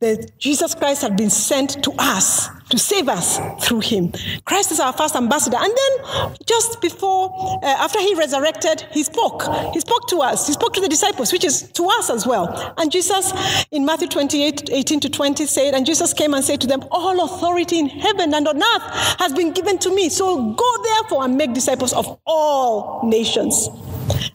That 0.00 0.38
Jesus 0.38 0.74
Christ 0.74 1.02
had 1.02 1.16
been 1.16 1.30
sent 1.30 1.82
to 1.84 1.92
us 1.98 2.48
to 2.70 2.78
save 2.78 3.08
us 3.08 3.38
through 3.64 3.80
him. 3.80 4.12
Christ 4.44 4.72
is 4.72 4.80
our 4.80 4.92
first 4.92 5.16
ambassador. 5.16 5.56
And 5.58 5.72
then 5.76 6.34
just 6.46 6.80
before, 6.80 7.60
uh, 7.62 7.66
after 7.66 7.98
he 8.00 8.14
resurrected, 8.14 8.86
he 8.90 9.02
spoke. 9.02 9.42
He 9.72 9.80
spoke 9.80 10.08
to 10.08 10.18
us. 10.18 10.46
He 10.46 10.52
spoke 10.52 10.74
to 10.74 10.80
the 10.80 10.88
disciples, 10.88 11.32
which 11.32 11.44
is 11.44 11.70
to 11.72 11.86
us 11.86 12.10
as 12.10 12.26
well. 12.26 12.74
And 12.76 12.90
Jesus, 12.92 13.32
in 13.70 13.84
Matthew 13.84 14.08
28, 14.08 14.70
18 14.70 15.00
to 15.00 15.08
20, 15.08 15.46
said, 15.46 15.74
And 15.74 15.86
Jesus 15.86 16.12
came 16.12 16.34
and 16.34 16.44
said 16.44 16.60
to 16.60 16.66
them, 16.66 16.84
All 16.90 17.24
authority 17.24 17.78
in 17.78 17.88
heaven 17.88 18.34
and 18.34 18.46
on 18.46 18.56
earth 18.56 19.18
has 19.18 19.32
been 19.32 19.52
given 19.52 19.78
to 19.78 19.94
me. 19.94 20.08
So 20.08 20.52
go 20.52 20.82
therefore 20.82 21.24
and 21.24 21.36
make 21.36 21.54
disciples 21.54 21.92
of 21.92 22.18
all 22.26 23.00
nations 23.04 23.68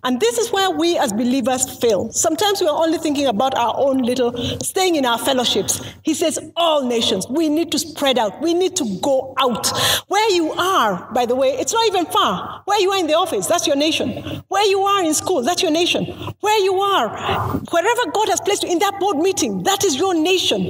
And 0.04 0.20
this 0.20 0.38
is 0.38 0.52
where 0.52 0.70
we 0.70 0.98
as 0.98 1.14
believers 1.14 1.78
fail. 1.80 2.12
Sometimes 2.12 2.60
we 2.60 2.68
are 2.68 2.84
only 2.84 2.98
thinking 2.98 3.28
about 3.28 3.56
our 3.56 3.74
own 3.78 4.00
little, 4.00 4.36
staying 4.60 4.96
in 4.96 5.06
our 5.06 5.18
fellowships. 5.18 5.82
He 6.04 6.14
says, 6.14 6.40
all 6.58 6.86
nations, 6.86 7.26
we 7.30 7.48
need 7.48 7.72
to 7.72 7.80
spread 7.80 8.18
out. 8.18 8.42
We 8.42 8.54
need 8.54 8.76
to 8.76 9.00
go 9.02 9.34
out. 9.40 9.72
Where 10.08 10.30
you 10.32 10.52
are, 10.54 11.10
by 11.14 11.26
the 11.26 11.36
way, 11.36 11.50
it's 11.50 11.72
not 11.72 11.88
even 11.88 12.06
far. 12.08 12.62
Where 12.66 12.80
you 12.82 12.92
are 12.92 13.00
in 13.00 13.08
the 13.08 13.14
office, 13.14 13.48
that's 13.48 13.66
your 13.66 13.78
nation. 13.78 14.44
Where 14.50 14.66
you 14.68 14.82
are 14.82 15.04
in 15.04 15.14
school, 15.14 15.42
that's 15.42 15.62
your 15.62 15.72
nation. 15.72 16.06
Where 16.42 16.60
you 16.60 16.76
are, 16.82 17.58
wherever 17.72 18.12
God 18.12 18.28
has 18.30 18.42
placed 18.42 18.64
you 18.64 18.72
in 18.72 18.80
that 18.80 19.00
board 19.00 19.18
meeting, 19.18 19.64
that 19.64 19.84
is 19.86 19.96
your 19.96 20.14
nation. 20.14 20.62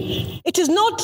It 0.45 0.59
is 0.59 0.69
not 0.69 1.01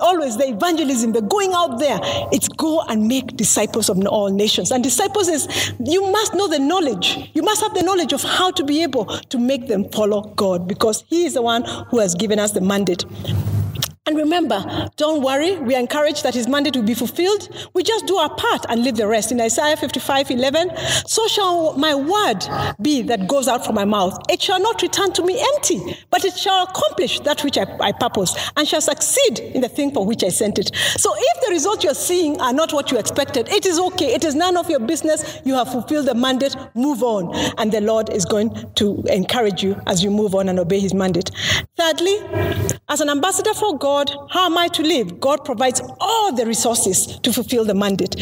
always 0.00 0.36
the 0.36 0.48
evangelism, 0.48 1.12
the 1.12 1.22
going 1.22 1.52
out 1.52 1.78
there. 1.80 1.98
It's 2.30 2.48
go 2.48 2.82
and 2.82 3.08
make 3.08 3.36
disciples 3.36 3.88
of 3.88 3.98
all 4.06 4.30
nations. 4.30 4.70
And 4.70 4.84
disciples 4.84 5.28
is 5.28 5.72
you 5.84 6.10
must 6.12 6.34
know 6.34 6.46
the 6.46 6.58
knowledge. 6.58 7.30
You 7.34 7.42
must 7.42 7.60
have 7.62 7.71
the 7.74 7.82
knowledge 7.82 8.12
of 8.12 8.22
how 8.22 8.50
to 8.50 8.64
be 8.64 8.82
able 8.82 9.06
to 9.06 9.38
make 9.38 9.68
them 9.68 9.88
follow 9.90 10.22
God 10.36 10.68
because 10.68 11.04
He 11.08 11.24
is 11.24 11.34
the 11.34 11.42
one 11.42 11.64
who 11.90 11.98
has 11.98 12.14
given 12.14 12.38
us 12.38 12.52
the 12.52 12.60
mandate. 12.60 13.04
And 14.04 14.16
remember, 14.16 14.88
don't 14.96 15.22
worry, 15.22 15.56
we 15.58 15.76
are 15.76 15.78
encouraged 15.78 16.24
that 16.24 16.34
his 16.34 16.48
mandate 16.48 16.74
will 16.74 16.82
be 16.82 16.92
fulfilled. 16.92 17.48
We 17.72 17.84
just 17.84 18.04
do 18.04 18.16
our 18.16 18.34
part 18.34 18.66
and 18.68 18.82
leave 18.82 18.96
the 18.96 19.06
rest. 19.06 19.30
In 19.30 19.40
Isaiah 19.40 19.76
55 19.76 20.32
11, 20.32 20.76
so 21.06 21.28
shall 21.28 21.78
my 21.78 21.94
word 21.94 22.44
be 22.82 23.02
that 23.02 23.28
goes 23.28 23.46
out 23.46 23.64
from 23.64 23.76
my 23.76 23.84
mouth. 23.84 24.18
It 24.28 24.42
shall 24.42 24.58
not 24.58 24.82
return 24.82 25.12
to 25.12 25.24
me 25.24 25.40
empty, 25.54 25.96
but 26.10 26.24
it 26.24 26.36
shall 26.36 26.64
accomplish 26.64 27.20
that 27.20 27.44
which 27.44 27.56
I, 27.56 27.64
I 27.78 27.92
purpose 27.92 28.34
and 28.56 28.66
shall 28.66 28.80
succeed 28.80 29.38
in 29.38 29.60
the 29.60 29.68
thing 29.68 29.92
for 29.92 30.04
which 30.04 30.24
I 30.24 30.30
sent 30.30 30.58
it. 30.58 30.74
So 30.74 31.14
if 31.16 31.46
the 31.46 31.52
results 31.52 31.84
you're 31.84 31.94
seeing 31.94 32.40
are 32.40 32.52
not 32.52 32.72
what 32.72 32.90
you 32.90 32.98
expected, 32.98 33.50
it 33.50 33.66
is 33.66 33.78
okay. 33.78 34.14
It 34.14 34.24
is 34.24 34.34
none 34.34 34.56
of 34.56 34.68
your 34.68 34.80
business. 34.80 35.40
You 35.44 35.54
have 35.54 35.70
fulfilled 35.70 36.06
the 36.06 36.14
mandate, 36.16 36.56
move 36.74 37.04
on. 37.04 37.32
And 37.56 37.70
the 37.70 37.80
Lord 37.80 38.10
is 38.10 38.24
going 38.24 38.52
to 38.74 39.04
encourage 39.04 39.62
you 39.62 39.80
as 39.86 40.02
you 40.02 40.10
move 40.10 40.34
on 40.34 40.48
and 40.48 40.58
obey 40.58 40.80
his 40.80 40.92
mandate. 40.92 41.30
Thirdly, 41.76 42.18
as 42.92 43.00
an 43.00 43.08
ambassador 43.08 43.54
for 43.54 43.78
God, 43.78 44.14
how 44.28 44.44
am 44.44 44.58
I 44.58 44.68
to 44.68 44.82
live? 44.82 45.18
God 45.18 45.46
provides 45.46 45.80
all 45.98 46.36
the 46.36 46.44
resources 46.44 47.18
to 47.20 47.32
fulfill 47.32 47.64
the 47.64 47.74
mandate. 47.74 48.14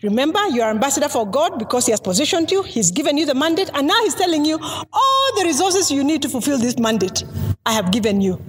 Remember, 0.00 0.38
you 0.46 0.62
are 0.62 0.70
ambassador 0.70 1.08
for 1.08 1.28
God 1.28 1.58
because 1.58 1.86
He 1.86 1.90
has 1.90 2.00
positioned 2.00 2.52
you, 2.52 2.62
He's 2.62 2.92
given 2.92 3.18
you 3.18 3.26
the 3.26 3.34
mandate, 3.34 3.68
and 3.74 3.88
now 3.88 4.00
He's 4.04 4.14
telling 4.14 4.44
you 4.44 4.60
all 4.60 5.30
the 5.36 5.42
resources 5.44 5.90
you 5.90 6.04
need 6.04 6.22
to 6.22 6.28
fulfill 6.28 6.56
this 6.56 6.78
mandate. 6.78 7.24
I 7.66 7.72
have 7.72 7.90
given 7.90 8.20
you. 8.20 8.40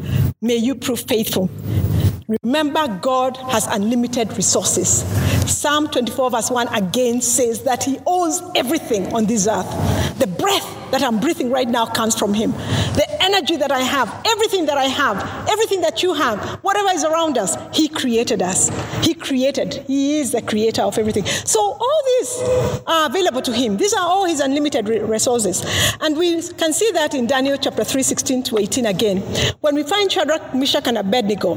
May 0.42 0.58
you 0.58 0.76
prove 0.76 1.00
faithful. 1.00 1.50
Remember, 2.44 2.88
God 3.02 3.38
has 3.38 3.68
unlimited 3.68 4.36
resources. 4.36 5.06
Psalm 5.50 5.88
24, 5.88 6.32
verse 6.32 6.52
1 6.52 6.68
again 6.76 7.22
says 7.22 7.64
that 7.64 7.86
He 7.86 8.00
owns 8.06 8.42
everything 8.54 9.14
on 9.14 9.26
this 9.26 9.48
earth. 9.48 9.70
The 10.20 10.28
breath 10.28 10.92
that 10.92 11.02
I'm 11.02 11.20
breathing 11.20 11.50
right 11.50 11.68
now 11.68 11.86
comes 11.86 12.18
from 12.20 12.34
Him. 12.34 12.52
The 12.52 13.06
energy 13.22 13.56
that 13.56 13.72
I 13.72 13.80
have, 13.80 14.10
everything 14.26 14.66
that 14.66 14.78
I 14.78 14.86
have, 14.86 15.50
everything 15.50 15.80
that 15.82 16.04
you 16.04 16.14
have, 16.14 16.40
whatever 16.64 16.90
is 16.90 17.06
around 17.06 17.38
us, 17.38 17.56
He 17.74 17.88
created 17.88 18.42
us. 18.42 18.70
He 19.06 19.14
created. 19.14 19.76
He 19.88 20.20
is 20.20 20.34
the 20.34 20.42
creator 20.42 20.82
of 20.82 20.98
everything. 20.98 21.26
So 21.26 21.62
all 21.62 22.02
these 22.06 22.84
are 22.88 23.06
available 23.06 23.42
to 23.44 23.54
Him. 23.54 23.78
These 23.78 23.94
are 23.94 24.06
all 24.06 24.26
His 24.26 24.42
unlimited 24.42 24.90
resources. 24.90 25.64
And 26.02 26.18
we 26.18 26.42
can 26.42 26.74
see 26.74 26.92
that 26.92 27.14
in 27.14 27.28
Daniel 27.28 27.58
chapter 27.58 27.86
3, 27.86 28.04
16 28.04 28.44
to 28.44 28.58
18 28.58 28.86
again. 28.86 29.22
When 29.62 29.76
we 29.76 29.84
find 29.84 30.12
Shadrach, 30.12 30.54
Meshach, 30.54 30.88
and 30.88 30.98
Abednego, 30.98 31.56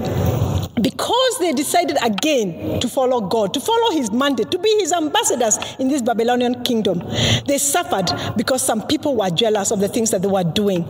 because 0.80 1.38
they 1.38 1.52
decided 1.52 1.96
again 2.02 2.80
to 2.80 2.88
follow 2.88 3.20
God, 3.20 3.52
to 3.54 3.60
follow 3.60 3.92
his 3.92 4.10
mandate, 4.10 4.50
to 4.50 4.58
be 4.58 4.70
his 4.80 4.92
ambassadors 4.92 5.58
in 5.78 5.88
this 5.88 6.02
Babylonian 6.02 6.62
kingdom, 6.62 7.02
they 7.46 7.58
suffered 7.58 8.10
because 8.36 8.62
some 8.62 8.86
people 8.86 9.16
were 9.16 9.30
jealous 9.30 9.70
of 9.70 9.80
the 9.80 9.88
things 9.88 10.10
that 10.10 10.22
they 10.22 10.28
were 10.28 10.44
doing. 10.44 10.88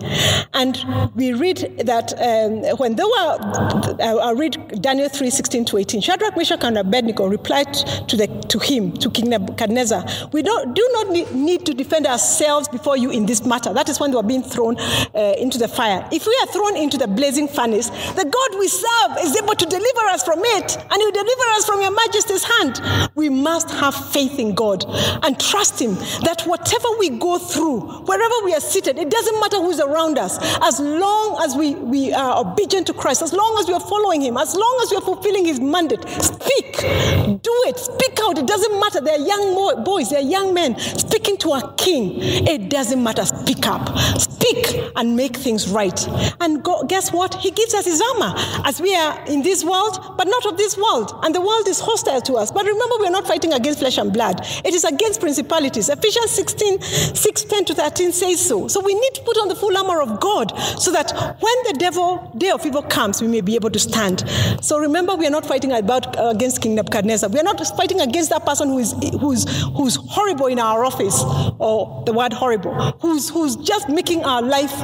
And 0.55 0.79
we 1.15 1.33
read 1.33 1.83
that 1.85 2.13
um, 2.21 2.77
when 2.79 2.97
they 2.97 3.05
were, 3.05 3.99
uh, 4.01 4.17
I 4.17 4.33
read 4.33 4.83
Daniel 4.83 5.09
3 5.09 5.31
16 5.31 5.65
to 5.67 5.79
18, 5.79 6.01
Shadrach, 6.01 6.37
Meshach, 6.37 6.63
and 6.65 6.79
Abednego 6.79 7.27
replied 7.27 7.73
to, 8.09 8.17
the, 8.17 8.27
to 8.49 8.59
him, 8.59 8.93
to 8.99 9.11
King 9.11 9.31
Nebuchadnezzar, 9.31 10.05
We 10.33 10.43
don't, 10.43 10.75
do 10.75 10.89
not 10.93 11.35
need 11.35 11.67
to 11.67 11.75
defend 11.75 12.07
ourselves 12.07 12.69
before 12.69 12.97
you 12.97 13.11
in 13.11 13.27
this 13.27 13.45
matter. 13.45 13.73
That 13.73 13.89
is 13.89 13.99
when 13.99 14.11
they 14.11 14.17
were 14.17 14.23
being 14.23 14.43
thrown 14.43 14.79
uh, 14.79 15.35
into 15.39 15.59
the 15.59 15.69
fire. 15.69 16.07
If 16.13 16.27
we 16.27 16.37
are 16.43 16.47
thrown 16.49 16.77
into 16.77 16.97
the 16.99 17.09
blazing 17.09 17.49
furnace, 17.49 17.89
the 17.89 18.25
God 18.25 18.59
we 18.59 18.69
serve 18.69 19.25
is 19.25 19.37
able 19.37 19.55
to 19.55 19.67
deliver 19.81 20.09
us 20.09 20.23
from 20.23 20.41
it, 20.43 20.77
and 20.77 20.99
will 20.99 21.13
deliver 21.13 21.47
us 21.57 21.65
from 21.65 21.81
Your 21.81 21.95
Majesty's 21.95 22.45
hand. 22.45 22.81
We 23.15 23.29
must 23.29 23.71
have 23.71 23.95
faith 24.13 24.39
in 24.39 24.55
God 24.55 24.85
and 25.25 25.39
trust 25.41 25.81
Him 25.81 25.95
that 26.23 26.43
whatever 26.47 26.89
we 26.99 27.11
go 27.11 27.39
through, 27.39 27.81
wherever 28.05 28.35
we 28.45 28.55
are 28.55 28.61
seated, 28.61 28.99
it 28.99 29.11
doesn't 29.11 29.41
matter 29.41 29.57
who's 29.57 29.81
around 29.81 30.19
us, 30.19 30.39
as 30.63 30.81
long 30.81 31.43
as 31.43 31.57
we, 31.57 31.75
we 31.75 32.13
are 32.13 32.45
obedient 32.45 32.87
to 32.89 32.93
Christ, 32.93 33.23
as 33.23 33.33
long 33.33 33.57
as 33.59 33.69
we 33.69 33.75
are 33.75 33.81
following 33.81 34.21
Him, 34.23 34.37
as 34.37 34.55
long 34.55 34.81
as 34.83 34.91
we 34.91 34.97
are 34.97 35.03
fulfilling 35.03 35.45
His 35.45 35.61
mandate, 35.61 36.03
speak, 36.09 36.81
do 36.81 37.55
it, 37.69 37.79
speak 37.79 38.19
out. 38.23 38.39
It 38.39 38.47
doesn't 38.47 38.81
matter. 38.81 39.01
They're 39.01 39.19
young 39.21 39.85
boys, 39.85 40.11
they're 40.11 40.21
young 40.21 40.53
men 40.55 40.79
speaking 40.79 41.37
to 41.39 41.53
a 41.53 41.75
king. 41.77 42.17
It 42.21 42.69
doesn't 42.69 43.03
matter. 43.03 43.25
Speak 43.25 43.67
up, 43.67 43.97
speak, 44.19 44.93
and 44.97 45.17
make 45.17 45.37
things 45.37 45.69
right. 45.69 46.07
And 46.41 46.63
go, 46.63 46.85
guess 46.85 47.13
what? 47.13 47.35
He 47.35 47.51
gives 47.51 47.75
us 47.75 47.87
His 47.87 48.03
armor 48.13 48.35
as 48.65 48.81
we 48.81 48.95
are 48.95 49.25
in 49.27 49.43
this 49.43 49.65
world, 49.71 50.17
but 50.17 50.27
not 50.27 50.45
of 50.47 50.57
this 50.57 50.77
world. 50.77 51.19
And 51.23 51.35
the 51.35 51.41
world 51.41 51.69
is 51.69 51.81
hostile 51.81 52.21
to 52.23 52.35
us. 52.35 52.51
But 52.51 52.67
remember, 52.67 52.97
we 52.99 53.07
are 53.07 53.17
not 53.19 53.27
fighting 53.27 53.53
against 53.53 53.79
flesh 53.79 53.99
and 53.99 54.13
blood, 54.13 54.41
it 54.65 54.75
is 54.75 54.85
against 54.85 55.21
principalities. 55.21 55.89
Ephesians 55.89 56.31
16 56.33 56.81
6 56.81 57.45
10 57.45 57.65
to 57.67 57.75
13 57.75 58.13
says 58.13 58.47
so. 58.47 58.69
So 58.69 58.81
we 58.81 58.95
need 58.95 59.15
to 59.15 59.23
put 59.23 59.37
on 59.39 59.49
the 59.49 59.55
full 59.55 59.77
armor 59.77 60.01
of 60.03 60.21
God 60.21 60.51
so 60.79 60.91
that 60.93 61.13
when 61.41 61.57
the 61.69 61.77
devil, 61.79 62.33
day 62.37 62.51
of 62.51 62.65
evil 62.67 62.83
comes, 62.83 63.23
we 63.23 63.29
may 63.29 63.41
be 63.41 63.55
able 63.55 63.71
to 63.71 63.79
stand. 63.79 64.25
So 64.61 64.79
remember, 64.79 65.15
we 65.15 65.27
are 65.27 65.31
not 65.31 65.47
fighting 65.47 65.73
about, 65.73 66.19
uh, 66.19 66.29
against 66.29 66.61
King 66.61 66.75
Nebuchadnezzar. 66.75 67.31
We 67.31 67.39
are 67.39 67.45
not 67.45 67.61
fighting 67.77 68.01
against 68.01 68.31
that 68.31 68.45
person 68.45 68.69
who 68.69 68.79
is 68.79 68.93
who's, 69.21 69.45
who's 69.77 69.97
horrible 69.97 70.47
in 70.47 70.59
our 70.59 70.85
office, 70.85 71.23
or 71.59 72.03
the 72.07 72.13
word 72.13 72.33
horrible, 72.33 72.75
who's, 73.01 73.29
who's 73.29 73.57
just 73.57 73.89
making 73.89 74.25
our 74.25 74.43
life 74.43 74.75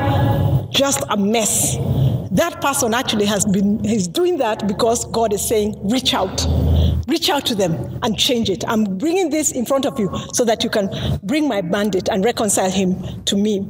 just 0.70 1.02
a 1.08 1.16
mess. 1.16 1.76
That 2.36 2.60
person 2.60 2.92
actually 2.92 3.24
has 3.24 3.46
been, 3.46 3.82
he's 3.82 4.06
doing 4.06 4.36
that 4.38 4.68
because 4.68 5.06
God 5.06 5.32
is 5.32 5.46
saying, 5.46 5.74
reach 5.88 6.12
out. 6.12 6.46
Reach 7.08 7.30
out 7.30 7.46
to 7.46 7.54
them 7.54 7.98
and 8.02 8.18
change 8.18 8.50
it. 8.50 8.62
I'm 8.68 8.98
bringing 8.98 9.30
this 9.30 9.52
in 9.52 9.64
front 9.64 9.86
of 9.86 9.98
you 9.98 10.10
so 10.34 10.44
that 10.44 10.62
you 10.62 10.68
can 10.68 11.18
bring 11.22 11.48
my 11.48 11.62
bandit 11.62 12.10
and 12.10 12.22
reconcile 12.22 12.70
him 12.70 13.24
to 13.24 13.36
me. 13.36 13.66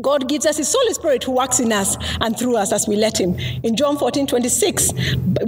God 0.00 0.28
gives 0.28 0.46
us 0.46 0.56
His 0.56 0.74
Holy 0.76 0.94
Spirit 0.94 1.22
who 1.22 1.32
works 1.32 1.60
in 1.60 1.72
us 1.72 1.96
and 2.20 2.36
through 2.36 2.56
us 2.56 2.72
as 2.72 2.88
we 2.88 2.96
let 2.96 3.20
Him. 3.20 3.38
In 3.62 3.76
John 3.76 3.96
14 3.96 4.26
26, 4.26 4.92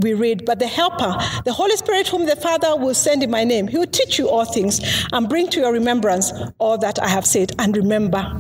we 0.01 0.15
read, 0.15 0.45
But 0.45 0.61
the 0.61 0.69
Helper, 0.69 1.17
the 1.45 1.53
Holy 1.53 1.77
Spirit 1.77 2.07
whom 2.07 2.25
the 2.25 2.37
Father 2.37 2.77
will 2.77 2.95
send 2.95 3.25
in 3.25 3.31
my 3.31 3.43
name, 3.43 3.67
He 3.67 3.77
will 3.77 3.87
teach 3.87 4.17
you 4.19 4.29
all 4.29 4.45
things 4.45 4.81
and 5.13 5.29
bring 5.29 5.49
to 5.49 5.61
your 5.61 5.73
remembrance 5.73 6.33
all 6.59 6.79
that 6.79 7.01
I 7.01 7.09
have 7.09 7.27
said. 7.27 7.53
And 7.59 7.77
remember, 7.77 8.33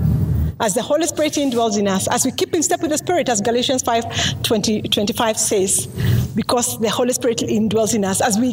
as 0.60 0.74
the 0.74 0.82
Holy 0.82 1.06
Spirit 1.06 1.32
indwells 1.34 1.78
in 1.78 1.88
us, 1.88 2.08
as 2.08 2.24
we 2.24 2.32
keep 2.32 2.54
in 2.54 2.62
step 2.62 2.80
with 2.80 2.90
the 2.90 2.98
Spirit, 2.98 3.28
as 3.28 3.40
Galatians 3.40 3.82
5 3.82 4.42
20, 4.42 4.82
25 4.82 5.38
says, 5.38 5.86
because 6.34 6.78
the 6.80 6.88
Holy 6.88 7.12
Spirit 7.12 7.38
indwells 7.38 7.94
in 7.94 8.04
us, 8.04 8.20
as 8.20 8.38
we 8.38 8.52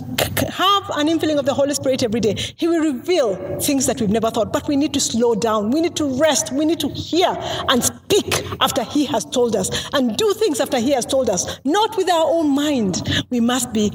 have 0.49 0.89
an 0.95 1.07
infilling 1.07 1.37
of 1.37 1.45
the 1.45 1.53
Holy 1.53 1.73
Spirit 1.73 2.03
every 2.03 2.19
day, 2.19 2.35
He 2.55 2.67
will 2.67 2.93
reveal 2.93 3.35
things 3.59 3.85
that 3.85 3.99
we've 3.99 4.09
never 4.09 4.31
thought. 4.31 4.53
But 4.53 4.67
we 4.67 4.75
need 4.75 4.93
to 4.93 4.99
slow 4.99 5.35
down, 5.35 5.71
we 5.71 5.81
need 5.81 5.95
to 5.97 6.05
rest, 6.19 6.51
we 6.51 6.65
need 6.65 6.79
to 6.79 6.89
hear 6.89 7.35
and 7.69 7.83
speak 7.83 8.45
after 8.59 8.83
He 8.83 9.05
has 9.05 9.25
told 9.25 9.55
us, 9.55 9.89
and 9.93 10.17
do 10.17 10.33
things 10.33 10.59
after 10.59 10.79
He 10.79 10.91
has 10.91 11.05
told 11.05 11.29
us, 11.29 11.59
not 11.65 11.95
with 11.97 12.09
our 12.09 12.25
own 12.27 12.49
mind. 12.49 13.25
We 13.29 13.39
must 13.39 13.73
be 13.73 13.91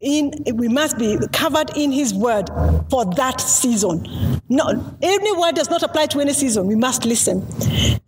in, 0.00 0.32
we 0.54 0.68
must 0.68 0.98
be 0.98 1.18
covered 1.32 1.76
in 1.76 1.92
His 1.92 2.14
word 2.14 2.48
for 2.90 3.04
that 3.14 3.40
season. 3.40 4.33
No, 4.48 4.96
any 5.00 5.32
word 5.36 5.54
does 5.54 5.70
not 5.70 5.82
apply 5.82 6.06
to 6.06 6.20
any 6.20 6.34
season. 6.34 6.66
We 6.66 6.74
must 6.74 7.06
listen. 7.06 7.46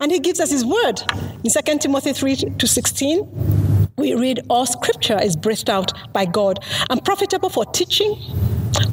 And 0.00 0.12
He 0.12 0.19
gives 0.19 0.38
us 0.38 0.50
His 0.50 0.64
word. 0.64 1.00
In 1.45 1.50
2 1.50 1.78
Timothy 1.78 2.12
3 2.12 2.37
to 2.37 2.66
16, 2.66 3.88
we 3.97 4.14
read, 4.14 4.40
All 4.50 4.66
scripture 4.66 5.19
is 5.21 5.35
breathed 5.35 5.71
out 5.71 5.93
by 6.12 6.26
God 6.26 6.59
and 6.90 7.02
profitable 7.02 7.49
for 7.49 7.64
teaching, 7.64 8.14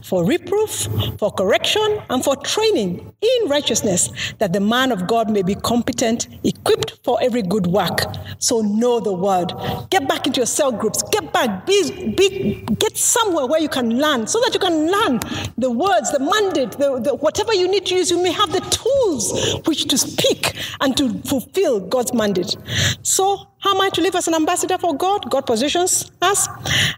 for 0.03 0.25
reproof, 0.25 0.87
for 1.17 1.31
correction, 1.31 2.01
and 2.09 2.23
for 2.23 2.35
training 2.37 3.13
in 3.21 3.49
righteousness, 3.49 4.09
that 4.39 4.53
the 4.53 4.59
man 4.59 4.91
of 4.91 5.07
God 5.07 5.29
may 5.29 5.43
be 5.43 5.55
competent, 5.55 6.27
equipped 6.43 6.99
for 7.03 7.17
every 7.21 7.41
good 7.41 7.67
work. 7.67 8.01
So 8.39 8.61
know 8.61 8.99
the 8.99 9.13
word. 9.13 9.53
Get 9.89 10.07
back 10.07 10.27
into 10.27 10.39
your 10.39 10.45
cell 10.45 10.71
groups. 10.71 11.03
Get 11.03 11.31
back. 11.33 11.65
Be, 11.65 12.13
be, 12.15 12.61
get 12.79 12.97
somewhere 12.97 13.45
where 13.45 13.61
you 13.61 13.69
can 13.69 13.99
learn 13.99 14.27
so 14.27 14.39
that 14.41 14.53
you 14.53 14.59
can 14.59 14.91
learn 14.91 15.19
the 15.57 15.71
words, 15.71 16.11
the 16.11 16.19
mandate, 16.19 16.71
the, 16.73 16.99
the, 16.99 17.15
whatever 17.15 17.53
you 17.53 17.67
need 17.67 17.85
to 17.87 17.95
use. 17.95 18.11
You 18.11 18.21
may 18.21 18.31
have 18.31 18.51
the 18.51 18.61
tools 18.61 19.61
which 19.65 19.85
to 19.85 19.97
speak 19.97 20.57
and 20.81 20.95
to 20.97 21.13
fulfill 21.23 21.79
God's 21.79 22.13
mandate. 22.13 22.55
So 23.01 23.47
how 23.63 23.73
am 23.73 23.79
I 23.79 23.87
to 23.91 24.01
live 24.01 24.13
as 24.15 24.27
an 24.27 24.33
ambassador 24.33 24.77
for 24.77 24.93
God? 24.93 25.29
God 25.29 25.45
positions 25.45 26.11
us 26.21 26.49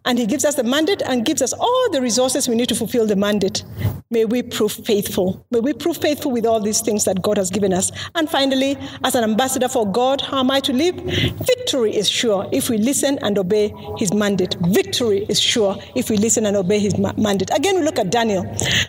and 0.03 0.17
He 0.17 0.25
gives 0.25 0.43
us 0.43 0.55
the 0.55 0.63
mandate 0.63 1.03
and 1.03 1.23
gives 1.23 1.43
us 1.43 1.53
all 1.53 1.91
the 1.91 2.01
resources 2.01 2.49
we 2.49 2.55
need 2.55 2.69
to 2.69 2.75
fulfill 2.75 3.05
the 3.05 3.15
mandate. 3.15 3.63
May 4.09 4.25
we 4.25 4.41
prove 4.41 4.71
faithful. 4.71 5.45
May 5.51 5.59
we 5.59 5.73
prove 5.73 5.97
faithful 5.97 6.31
with 6.31 6.43
all 6.43 6.59
these 6.59 6.81
things 6.81 7.05
that 7.05 7.21
God 7.21 7.37
has 7.37 7.51
given 7.51 7.71
us. 7.71 7.91
And 8.15 8.27
finally, 8.27 8.77
as 9.03 9.13
an 9.13 9.23
ambassador 9.23 9.67
for 9.67 9.85
God, 9.85 10.21
how 10.21 10.39
am 10.39 10.49
I 10.49 10.59
to 10.61 10.73
live? 10.73 10.95
Victory 10.95 11.95
is 11.95 12.09
sure 12.09 12.49
if 12.51 12.67
we 12.67 12.79
listen 12.79 13.19
and 13.21 13.37
obey 13.37 13.71
His 13.99 14.11
mandate. 14.11 14.55
Victory 14.61 15.27
is 15.29 15.39
sure 15.39 15.77
if 15.95 16.09
we 16.09 16.17
listen 16.17 16.47
and 16.47 16.57
obey 16.57 16.79
His 16.79 16.97
mandate. 16.97 17.51
Again, 17.53 17.75
we 17.75 17.83
look 17.83 17.99
at 17.99 18.09
Daniel. 18.09 18.41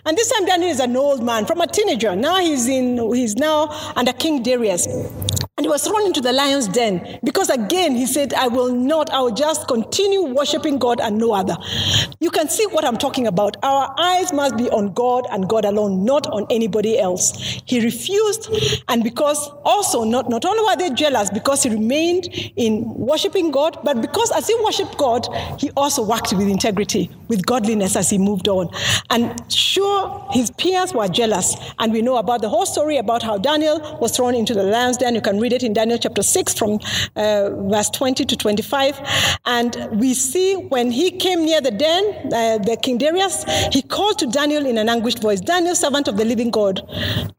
And 0.07 0.17
this 0.17 0.33
time, 0.33 0.47
Daniel 0.47 0.71
is 0.71 0.81
an 0.81 0.97
old 0.97 1.23
man 1.23 1.45
from 1.45 1.61
a 1.61 1.67
teenager. 1.67 2.17
Now 2.17 2.39
he's, 2.39 2.69
in, 2.69 2.97
he's 3.13 3.37
now 3.37 3.69
under 3.97 4.15
King 4.15 4.43
Darius. 4.43 4.87
And 5.59 5.65
he 5.65 5.71
was 5.71 5.85
thrown 5.85 6.05
into 6.05 6.21
the 6.21 6.35
lion's 6.35 6.69
den 6.69 7.19
because, 7.25 7.49
again, 7.49 7.97
he 7.97 8.05
said, 8.05 8.35
I 8.35 8.47
will 8.47 8.75
not, 8.75 9.09
I 9.09 9.21
will 9.23 9.31
just 9.31 9.67
continue 9.67 10.23
worshiping 10.23 10.77
God 10.77 11.01
and 11.01 11.17
no 11.17 11.33
other. 11.33 11.57
You 12.21 12.31
can 12.31 12.51
see 12.51 12.67
what 12.67 12.85
I'm 12.85 12.99
talking 12.99 13.27
about. 13.27 13.57
Our 13.63 13.95
eyes 13.99 14.35
must 14.35 14.59
be 14.59 14.69
on 14.69 14.93
God 14.93 15.25
and 15.31 15.49
God 15.49 15.65
alone, 15.65 16.05
not 16.05 16.27
on 16.27 16.47
anybody 16.51 16.99
else. 16.99 17.63
He 17.65 17.83
refused, 17.83 18.51
and 18.89 19.03
because 19.03 19.49
also, 19.65 20.05
not, 20.05 20.29
not 20.29 20.45
only 20.45 20.63
were 20.63 20.77
they 20.77 20.95
jealous 20.95 21.31
because 21.31 21.63
he 21.63 21.71
remained 21.71 22.27
in 22.57 22.85
worshiping 22.95 23.51
God, 23.51 23.79
but 23.83 24.03
because 24.03 24.31
as 24.33 24.47
he 24.47 24.55
worshiped 24.63 24.99
God, 24.99 25.27
he 25.59 25.71
also 25.71 26.03
worked 26.05 26.35
with 26.35 26.49
integrity, 26.49 27.11
with 27.29 27.47
godliness 27.47 27.97
as 27.97 28.11
he 28.11 28.19
moved 28.19 28.49
on. 28.49 28.69
And 29.09 29.51
sure, 29.51 30.29
his 30.33 30.51
peers 30.51 30.93
were 30.93 31.09
jealous. 31.09 31.57
And 31.79 31.95
we 31.95 32.03
know 32.03 32.19
about 32.19 32.43
the 32.43 32.51
whole 32.51 32.67
story 32.67 32.99
about 32.99 33.23
how 33.23 33.39
Daniel 33.39 33.97
was 34.03 34.15
thrown 34.15 34.35
into 34.35 34.53
the 34.53 34.63
lion's 34.63 34.99
den. 34.99 35.15
You 35.15 35.23
can 35.23 35.41
read 35.41 35.46
it 35.53 35.63
in 35.63 35.73
Daniel 35.73 35.99
chapter 35.99 36.23
6 36.23 36.55
from 36.55 36.79
uh, 37.17 37.51
verse 37.69 37.91
20 37.91 38.25
to 38.25 38.37
25. 38.37 39.39
And 39.47 39.89
we 39.93 40.15
see 40.15 40.55
when 40.55 40.91
he 40.91 41.11
came 41.11 41.45
near 41.45 41.61
the 41.61 41.71
den, 41.71 42.33
uh, 42.33 42.59
the 42.59 42.79
King 42.83 42.99
Darius, 42.99 43.45
he 43.73 43.83
called 43.83 44.19
to 44.19 44.27
Daniel 44.27 44.67
in 44.67 44.79
an 44.79 44.89
anguished 44.89 45.21
voice 45.21 45.41
Daniel, 45.41 45.75
servant 45.75 46.09
of 46.09 46.17
the 46.17 46.25
living 46.25 46.51
God, 46.51 46.81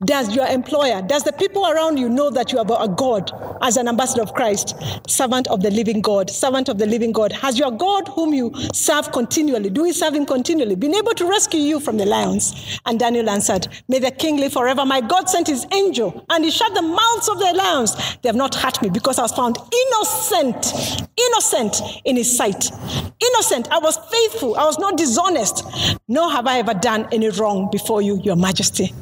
does 0.06 0.34
your 0.36 0.48
employer, 0.48 1.02
does 1.02 1.24
the 1.24 1.34
people 1.34 1.66
around 1.66 1.98
you 1.98 2.10
know 2.10 2.30
that 2.30 2.52
you 2.52 2.60
are 2.60 2.84
a 2.84 2.88
God 2.88 3.32
as 3.62 3.78
an 3.78 3.88
ambassador 3.88 4.22
of 4.22 4.34
Christ, 4.34 4.76
servant 5.08 5.48
of 5.48 5.62
the 5.62 5.72
living 5.72 6.02
God, 6.02 6.30
servant 6.30 6.70
of 6.70 6.78
the 6.78 6.86
living 6.86 7.12
God? 7.12 7.32
Has 7.32 7.58
your 7.58 7.72
God, 7.72 8.08
whom 8.10 8.34
you 8.34 8.54
serve 8.74 9.12
continually, 9.12 9.70
do 9.70 9.84
we 9.84 9.92
serve 9.92 10.14
him 10.14 10.26
continually, 10.26 10.76
been 10.76 10.96
able 10.96 11.14
to 11.14 11.26
rescue 11.28 11.60
you 11.60 11.80
from 11.80 11.98
the 11.98 12.06
lions? 12.06 12.80
And 12.86 13.00
Daniel 13.00 13.30
answered, 13.30 13.68
May 13.88 14.00
the 14.00 14.12
king 14.12 14.38
live 14.38 14.54
forever. 14.54 14.86
My 14.86 15.02
God 15.02 15.30
sent 15.30 15.48
his 15.48 15.66
angel, 15.74 16.26
and 16.30 16.46
he 16.46 16.52
shut 16.52 16.74
the 16.74 16.82
mouths 16.82 17.28
of 17.28 17.40
the 17.40 17.54
lions 17.54 17.97
they 18.22 18.30
have 18.30 18.36
not 18.36 18.56
hurt 18.56 18.82
me 18.82 18.90
because 18.90 19.20
I 19.20 19.24
was 19.24 19.32
found 19.32 19.58
innocent, 19.58 20.74
innocent 21.18 21.82
in 22.06 22.16
his 22.16 22.36
sight. 22.36 22.72
Innocent. 23.20 23.72
I 23.72 23.80
was 23.80 23.98
faithful. 24.12 24.56
I 24.56 24.66
was 24.66 24.80
not 24.80 24.98
dishonest. 24.98 25.66
Nor 26.08 26.32
have 26.32 26.48
I 26.48 26.60
ever 26.60 26.74
done 26.74 27.08
any 27.12 27.30
wrong 27.30 27.70
before 27.72 28.02
you, 28.02 28.20
your 28.24 28.36
majesty. 28.36 28.94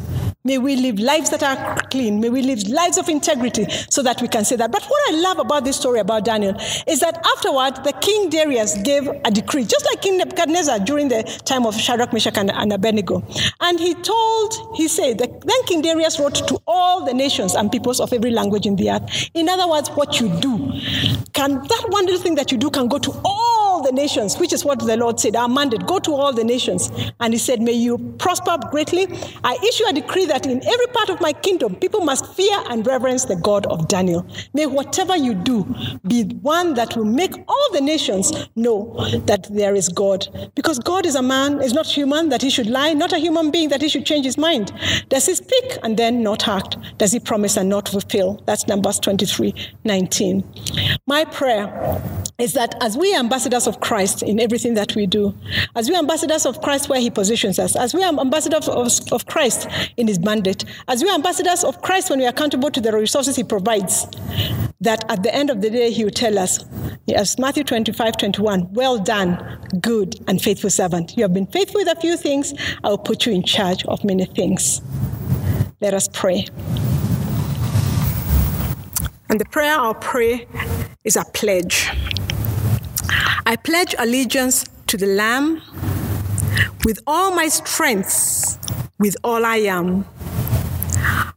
May 0.46 0.60
we 0.60 0.76
live 0.76 1.00
lives 1.00 1.32
that 1.32 1.42
are 1.42 1.76
clean. 1.90 2.22
May 2.22 2.30
we 2.30 2.44
live 2.44 2.68
lives 2.68 3.00
of 3.00 3.10
integrity 3.10 3.66
so 3.90 4.04
that 4.04 4.22
we 4.22 4.28
can 4.28 4.46
say 4.46 4.56
that. 4.58 4.72
But 4.72 4.84
what 4.84 5.12
I 5.12 5.18
love 5.18 5.40
about 5.40 5.66
this 5.66 5.76
story 5.76 6.00
about 6.00 6.24
Daniel 6.24 6.56
is 6.86 7.00
that 7.00 7.18
afterward, 7.36 7.84
the 7.84 7.92
king 8.00 8.30
Darius 8.30 8.78
gave 8.84 9.08
a 9.08 9.32
decree, 9.32 9.64
just 9.64 9.84
like 9.86 10.04
King 10.04 10.20
Nebuchadnezzar 10.20 10.82
during 10.82 11.08
the 11.08 11.24
time 11.46 11.66
of 11.66 11.76
Shadrach, 11.76 12.14
Meshach, 12.14 12.38
and, 12.38 12.52
and 12.52 12.72
Abednego. 12.72 13.24
And 13.60 13.80
he 13.80 13.96
told, 13.96 14.54
he 14.76 14.88
said, 14.88 15.18
that 15.18 15.42
then 15.42 15.64
King 15.66 15.82
Darius 15.82 16.20
wrote 16.20 16.36
to 16.48 16.62
all 16.68 17.04
the 17.04 17.14
nations 17.16 17.56
and 17.56 17.72
peoples 17.72 18.00
of 18.00 18.14
every 18.14 18.30
language 18.30 18.68
in 18.68 18.76
the 18.76 18.92
earth. 18.92 19.32
In 19.34 19.50
other 19.50 19.68
words, 19.68 19.90
what 19.90 20.20
you 20.20 20.30
do, 20.42 20.58
can 21.34 21.56
that 21.56 21.86
one 21.90 22.06
little 22.06 22.22
thing 22.22 22.36
that 22.36 22.52
you 22.52 22.60
do 22.60 22.70
can 22.70 22.88
go 22.88 23.00
to 23.00 23.12
all 23.26 23.55
the 23.86 23.92
nations, 23.92 24.38
which 24.38 24.52
is 24.52 24.66
what 24.66 24.80
the 24.80 24.98
Lord 24.98 25.20
said, 25.20 25.36
our 25.36 25.48
mandate, 25.48 25.86
go 25.86 26.00
to 26.00 26.14
all 26.14 26.34
the 26.34 26.44
nations. 26.44 26.92
And 27.20 27.34
he 27.34 27.38
said, 27.38 27.62
may 27.62 27.72
you 27.72 27.98
prosper 28.20 28.58
greatly. 28.72 29.08
I 29.44 29.58
issue 29.64 29.86
a 29.88 29.94
decree 29.94 30.26
that 30.26 30.46
in 30.46 30.66
every 30.66 30.88
part 30.88 31.10
of 31.10 31.22
my 31.22 31.32
kingdom, 31.32 31.76
people 31.76 32.02
must 32.02 32.26
fear 32.34 32.64
and 32.70 32.86
reverence 32.86 33.26
the 33.26 33.36
God 33.36 33.66
of 33.68 33.88
Daniel. 33.88 34.26
May 34.54 34.66
whatever 34.66 35.16
you 35.16 35.34
do 35.34 35.64
be 36.08 36.24
one 36.42 36.74
that 36.74 36.98
will 36.98 37.06
make 37.06 37.34
all 37.48 37.72
the 37.72 37.82
nations 37.82 38.50
know 38.56 38.96
that 39.26 39.48
there 39.52 39.76
is 39.76 39.88
God. 39.90 40.28
Because 40.56 40.80
God 40.80 41.06
is 41.06 41.16
a 41.16 41.22
man, 41.22 41.62
is 41.62 41.74
not 41.74 41.86
human 41.86 42.30
that 42.30 42.42
he 42.42 42.50
should 42.50 42.68
lie, 42.68 42.94
not 42.94 43.14
a 43.14 43.20
human 43.20 43.52
being 43.52 43.70
that 43.70 43.82
he 43.82 43.90
should 43.90 44.06
change 44.06 44.26
his 44.26 44.38
mind. 44.38 44.74
Does 45.10 45.26
he 45.28 45.36
speak 45.36 45.78
and 45.84 45.98
then 45.98 46.24
not 46.24 46.48
act? 46.48 46.78
Does 46.98 47.12
he 47.12 47.20
promise 47.20 47.58
and 47.58 47.70
not 47.70 47.88
fulfill? 47.88 48.42
That's 48.46 48.68
Numbers 48.68 49.00
23 49.00 49.54
19. 49.84 50.44
My 51.06 51.26
prayer 51.26 52.02
is 52.38 52.54
that 52.54 52.76
as 52.82 52.98
we 52.98 53.16
ambassadors 53.16 53.66
of 53.66 53.80
Christ 53.80 54.22
in 54.22 54.40
everything 54.40 54.74
that 54.74 54.96
we 54.96 55.06
do, 55.06 55.34
as 55.76 55.90
we 55.90 55.96
ambassadors 55.96 56.46
of 56.46 56.62
Christ 56.62 56.90
where 56.90 57.00
he 57.00 57.10
positions 57.10 57.60
us, 57.60 57.76
as 57.76 57.94
we 57.94 58.04
are 58.04 58.20
ambassadors 58.20 58.68
of, 58.68 58.92
of 59.14 59.26
Christ 59.26 59.68
in 59.98 60.08
his 60.08 60.20
mandate. 60.20 60.66
As 60.88 61.04
we 61.04 61.10
are 61.10 61.16
ambassadors 61.16 61.64
of 61.64 61.82
Christ, 61.82 62.10
when 62.10 62.20
we 62.20 62.26
are 62.26 62.30
accountable 62.30 62.70
to 62.72 62.82
the 62.82 62.92
resources 62.92 63.36
He 63.36 63.44
provides, 63.44 64.06
that 64.82 65.10
at 65.10 65.24
the 65.24 65.34
end 65.34 65.50
of 65.50 65.62
the 65.62 65.70
day, 65.70 65.92
He 65.92 66.04
will 66.04 66.12
tell 66.12 66.38
us, 66.38 66.64
as 67.14 67.38
Matthew 67.40 67.64
25, 67.64 68.18
21, 68.18 68.74
well 68.74 68.98
done, 68.98 69.60
good 69.80 70.16
and 70.28 70.42
faithful 70.42 70.70
servant. 70.70 71.16
You 71.16 71.24
have 71.24 71.34
been 71.34 71.48
faithful 71.48 71.80
with 71.80 71.88
a 71.88 72.00
few 72.00 72.18
things, 72.18 72.54
I 72.84 72.90
will 72.90 72.98
put 72.98 73.26
you 73.26 73.34
in 73.34 73.44
charge 73.44 73.86
of 73.86 74.04
many 74.04 74.26
things. 74.26 74.82
Let 75.82 75.94
us 75.94 76.08
pray. 76.12 76.48
And 79.30 79.40
the 79.40 79.46
prayer 79.46 79.74
I'll 79.74 79.96
pray 79.96 80.48
is 81.04 81.16
a 81.16 81.26
pledge. 81.34 81.92
I 83.48 83.56
pledge 83.56 83.94
allegiance 84.00 84.66
to 84.88 84.98
the 84.98 85.06
Lamb 85.06 85.62
with 86.84 87.00
all 87.06 87.36
my 87.36 87.48
strength, 87.48 88.58
with 88.98 89.16
all 89.24 89.46
I 89.46 89.58
am, 89.58 90.06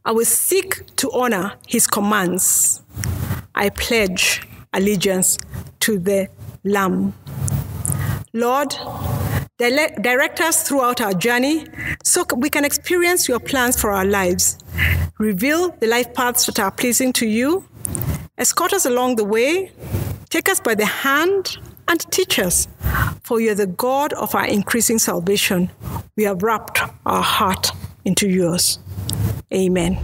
I 0.05 0.11
will 0.11 0.25
seek 0.25 0.95
to 0.95 1.11
honor 1.11 1.53
his 1.67 1.85
commands. 1.85 2.81
I 3.53 3.69
pledge 3.69 4.41
allegiance 4.73 5.37
to 5.81 5.99
the 5.99 6.29
Lamb. 6.63 7.13
Lord, 8.33 8.75
direct 9.57 10.41
us 10.41 10.67
throughout 10.67 11.01
our 11.01 11.13
journey 11.13 11.67
so 12.03 12.25
we 12.35 12.49
can 12.49 12.65
experience 12.65 13.27
your 13.27 13.39
plans 13.39 13.79
for 13.79 13.91
our 13.91 14.05
lives. 14.05 14.57
Reveal 15.19 15.69
the 15.79 15.85
life 15.85 16.11
paths 16.15 16.47
that 16.47 16.59
are 16.59 16.71
pleasing 16.71 17.13
to 17.13 17.27
you. 17.27 17.65
Escort 18.39 18.73
us 18.73 18.87
along 18.87 19.17
the 19.17 19.25
way. 19.25 19.71
Take 20.29 20.49
us 20.49 20.59
by 20.59 20.73
the 20.73 20.85
hand 20.87 21.57
and 21.89 21.99
teach 22.11 22.39
us, 22.39 22.67
for 23.23 23.41
you 23.41 23.51
are 23.51 23.55
the 23.55 23.67
God 23.67 24.13
of 24.13 24.35
our 24.35 24.45
increasing 24.45 24.99
salvation. 24.99 25.71
We 26.15 26.23
have 26.23 26.43
wrapped 26.43 26.81
our 27.05 27.23
heart 27.23 27.71
into 28.05 28.29
yours. 28.29 28.79
Amen. 29.53 29.97